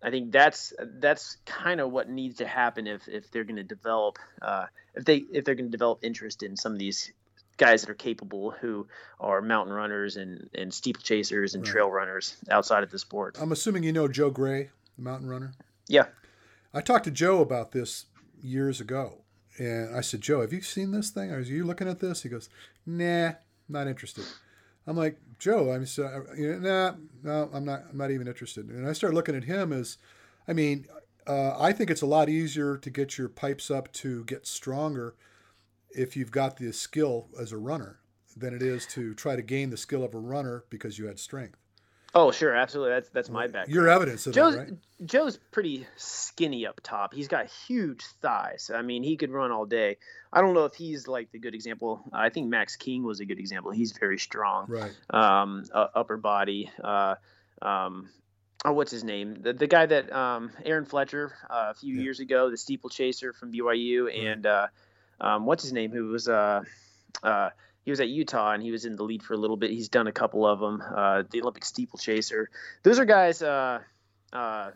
[0.01, 3.65] I think that's that's kind of what needs to happen if, if they're going to
[3.65, 7.13] develop uh, if they if they're going to develop interest in some of these
[7.59, 8.87] guys that are capable who
[9.21, 11.73] are mountain runners and, and steeplechasers and right.
[11.73, 13.37] trail runners outside of the sport.
[13.39, 15.53] I'm assuming you know Joe Gray, the mountain runner.
[15.89, 16.07] Yeah.
[16.73, 18.07] I talked to Joe about this
[18.41, 19.25] years ago.
[19.59, 21.33] And I said, Joe, have you seen this thing?
[21.33, 22.23] Are you looking at this?
[22.23, 22.49] He goes,
[22.87, 23.33] Nah,
[23.69, 24.25] not interested.
[24.87, 27.83] I'm like, Joe, I'm so, you know, nah, no, I'm not.
[27.91, 28.69] I'm not even interested.
[28.69, 29.99] And I started looking at him as,
[30.47, 30.87] I mean,
[31.27, 35.15] uh, I think it's a lot easier to get your pipes up to get stronger
[35.91, 38.01] if you've got the skill as a runner
[38.37, 41.19] than it is to try to gain the skill of a runner because you had
[41.19, 41.59] strength.
[42.15, 42.95] Oh, sure, absolutely.
[42.95, 43.71] That's that's my background.
[43.71, 44.73] Your evidence of Joe's, that, right?
[45.05, 47.13] Joe's pretty skinny up top.
[47.13, 48.71] He's got huge thighs.
[48.75, 49.99] I mean, he could run all day.
[50.33, 52.03] I don't know if he's like the good example.
[52.13, 53.73] I think Max King was a good example.
[53.73, 54.67] He's very strong.
[54.69, 54.93] Right.
[55.11, 56.71] Um, uh, upper body.
[56.83, 57.17] Uh,
[57.61, 58.09] um,
[58.65, 59.43] oh, what's his name?
[59.43, 62.03] The, the guy that um, Aaron Fletcher uh, a few yeah.
[62.03, 64.15] years ago, the steeplechaser from BYU, right.
[64.17, 64.67] and uh,
[65.21, 66.63] um, what's his name, who was uh,
[67.23, 67.51] uh,
[67.89, 69.71] he was at Utah and he was in the lead for a little bit.
[69.71, 70.83] He's done a couple of them.
[70.83, 72.51] Uh, the Olympic steeplechaser.
[72.83, 73.81] Those are guys, uh,
[74.31, 74.71] uh,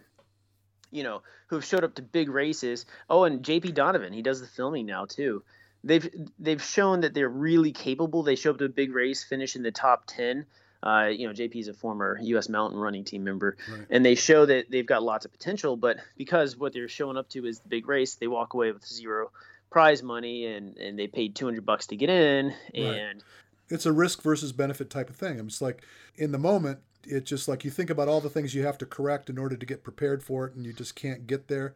[0.91, 2.87] you know, who have showed up to big races.
[3.11, 5.43] Oh, and JP Donovan, he does the filming now too.
[5.85, 8.23] They've they've shown that they're really capable.
[8.23, 10.47] They show up to a big race, finish in the top ten.
[10.83, 12.49] Uh, you know, JP is a former U.S.
[12.49, 13.87] mountain running team member, right.
[13.91, 15.77] and they show that they've got lots of potential.
[15.77, 18.87] But because what they're showing up to is the big race, they walk away with
[18.87, 19.31] zero
[19.73, 23.23] prize money and and they paid 200 bucks to get in and right.
[23.71, 25.39] it's a risk versus benefit type of thing.
[25.39, 25.83] It's like
[26.17, 28.87] in the moment it's just like you think about all the things you have to
[28.87, 31.75] correct in order to get prepared for it and you just can't get there.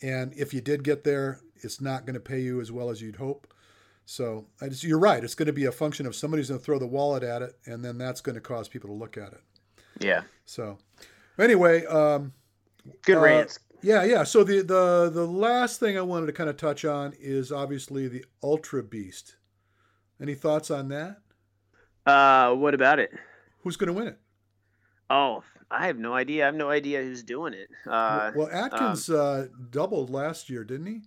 [0.00, 3.02] And if you did get there it's not going to pay you as well as
[3.02, 3.52] you'd hope.
[4.06, 5.24] So just, you're right.
[5.24, 7.58] It's going to be a function of somebody's going to throw the wallet at it
[7.66, 9.42] and then that's going to cause people to look at it.
[9.98, 10.22] Yeah.
[10.44, 10.78] So
[11.38, 12.32] anyway um
[13.02, 14.24] good uh, rants yeah, yeah.
[14.24, 18.08] So the the the last thing I wanted to kind of touch on is obviously
[18.08, 19.36] the Ultra Beast.
[20.20, 21.18] Any thoughts on that?
[22.04, 23.12] Uh, what about it?
[23.62, 24.18] Who's going to win it?
[25.10, 26.44] Oh, I have no idea.
[26.44, 27.68] I have no idea who's doing it.
[27.86, 31.00] Uh, well, Atkins um, uh, doubled last year, didn't he?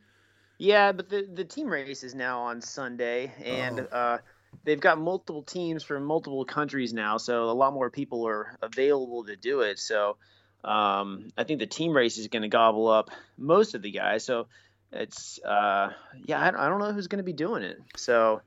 [0.60, 3.98] Yeah, but the the team race is now on Sunday, and oh.
[3.98, 4.18] uh,
[4.64, 9.24] they've got multiple teams from multiple countries now, so a lot more people are available
[9.26, 9.80] to do it.
[9.80, 10.18] So
[10.64, 14.24] um, I think the team race is going to gobble up most of the guys.
[14.24, 14.48] So
[14.92, 15.92] it's uh,
[16.26, 17.80] yeah, I, I don't know who's going to be doing it.
[17.96, 18.42] So.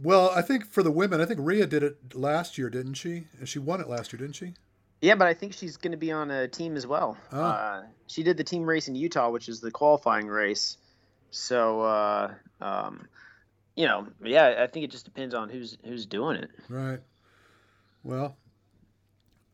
[0.00, 3.24] Well, I think for the women, I think Rea did it last year, didn't she?
[3.44, 4.54] She won it last year, didn't she?
[5.00, 7.16] Yeah, but I think she's going to be on a team as well.
[7.32, 7.40] Oh.
[7.40, 10.76] Uh, she did the team race in Utah, which is the qualifying race.
[11.30, 13.08] So, uh, um,
[13.76, 16.50] you know, yeah, I think it just depends on who's who's doing it.
[16.68, 17.00] Right.
[18.02, 18.36] Well,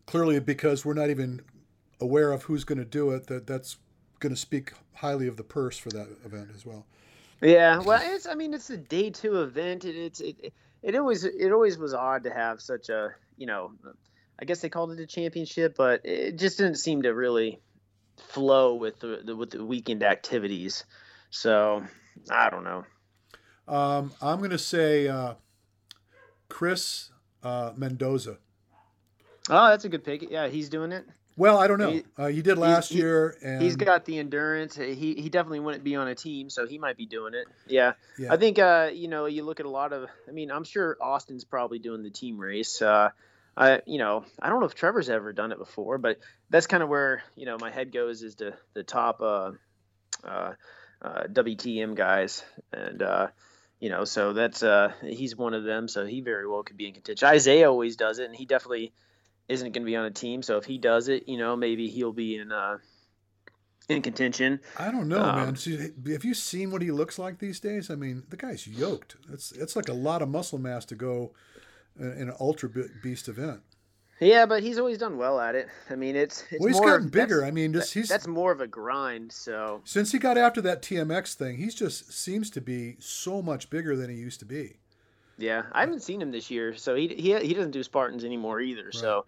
[0.06, 1.42] clearly because we're not even
[2.00, 3.76] aware of who's going to do it, that that's
[4.20, 6.86] going to speak highly of the purse for that event as well.
[7.40, 9.84] Yeah, well, it's I mean it's a day two event.
[9.84, 13.72] It, it's it, it always it always was odd to have such a you know,
[14.38, 17.60] I guess they called it a championship, but it just didn't seem to really
[18.16, 20.84] flow with the, the with the weekend activities.
[21.30, 21.82] So
[22.30, 22.84] I don't know.
[23.66, 25.34] Um, I'm going to say uh,
[26.48, 27.10] Chris
[27.42, 28.38] uh, Mendoza.
[29.50, 30.30] Oh, that's a good pick.
[30.30, 31.06] Yeah, he's doing it.
[31.36, 31.90] Well, I don't know.
[31.90, 34.76] He, uh, did last he, year, and he's got the endurance.
[34.76, 37.46] He he definitely wouldn't be on a team, so he might be doing it.
[37.66, 38.32] Yeah, yeah.
[38.32, 40.08] I think uh, you know you look at a lot of.
[40.28, 42.80] I mean, I'm sure Austin's probably doing the team race.
[42.80, 43.10] Uh,
[43.56, 46.18] I you know I don't know if Trevor's ever done it before, but
[46.50, 49.52] that's kind of where you know my head goes is to the top uh,
[50.22, 50.52] uh,
[51.02, 53.28] uh, WTM guys, and uh,
[53.80, 56.86] you know so that's uh, he's one of them, so he very well could be
[56.88, 57.26] in contention.
[57.28, 58.92] Isaiah always does it, and he definitely
[59.48, 60.42] isn't going to be on a team.
[60.42, 62.78] So if he does it, you know, maybe he'll be in uh,
[63.88, 64.60] in contention.
[64.78, 65.56] I don't know, um, man.
[65.56, 65.76] See,
[66.10, 67.90] have you seen what he looks like these days?
[67.90, 69.16] I mean, the guy's yoked.
[69.32, 71.32] It's it's like a lot of muscle mass to go
[71.98, 72.68] in an ultra
[73.02, 73.60] beast event.
[74.20, 75.68] Yeah, but he's always done well at it.
[75.90, 77.44] I mean, it's, it's well, he's gotten bigger.
[77.44, 79.32] I mean, just he's that's more of a grind.
[79.32, 83.70] So since he got after that TMX thing, he's just seems to be so much
[83.70, 84.76] bigger than he used to be.
[85.36, 88.60] Yeah, I haven't seen him this year, so he he, he doesn't do Spartans anymore
[88.60, 88.84] either.
[88.84, 88.94] Right.
[88.94, 89.26] So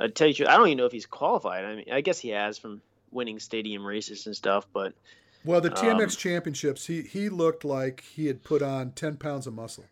[0.00, 1.64] I tell you, I don't even know if he's qualified.
[1.64, 2.80] I mean, I guess he has from
[3.10, 4.94] winning stadium races and stuff, but
[5.44, 9.46] well, the TMX um, championships, he he looked like he had put on ten pounds
[9.46, 9.84] of muscle.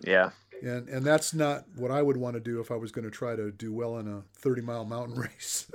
[0.00, 0.30] Yeah,
[0.62, 3.10] and and that's not what I would want to do if I was going to
[3.10, 5.70] try to do well in a thirty mile mountain race.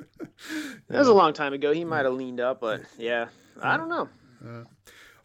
[0.88, 1.73] that was a long time ago.
[1.73, 3.28] He might have leaned up, but yeah,
[3.61, 4.09] I don't know.
[4.45, 4.63] Uh,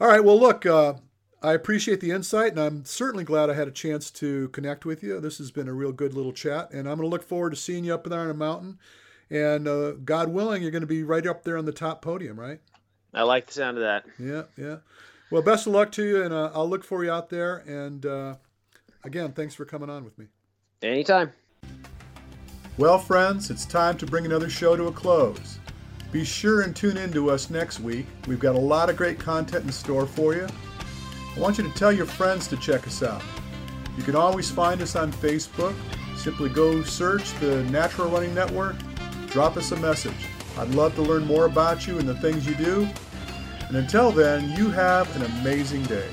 [0.01, 0.65] all right, well, look.
[0.65, 0.95] Uh,
[1.43, 5.03] I appreciate the insight, and I'm certainly glad I had a chance to connect with
[5.03, 5.19] you.
[5.21, 7.57] This has been a real good little chat, and I'm going to look forward to
[7.57, 8.79] seeing you up there on a mountain.
[9.29, 12.39] And uh, God willing, you're going to be right up there on the top podium,
[12.39, 12.61] right?
[13.13, 14.05] I like the sound of that.
[14.19, 14.77] Yeah, yeah.
[15.31, 17.59] Well, best of luck to you, and uh, I'll look for you out there.
[17.67, 18.37] And uh,
[19.03, 20.27] again, thanks for coming on with me.
[20.83, 21.33] Anytime.
[22.79, 25.59] Well, friends, it's time to bring another show to a close.
[26.13, 28.07] Be sure and tune in to us next week.
[28.27, 30.47] We've got a lot of great content in store for you.
[31.35, 33.23] I want you to tell your friends to check us out.
[33.97, 35.75] You can always find us on Facebook.
[36.17, 38.77] Simply go search the Natural Running Network,
[39.29, 40.27] drop us a message.
[40.59, 42.87] I'd love to learn more about you and the things you do.
[43.69, 46.09] And until then, you have an amazing day.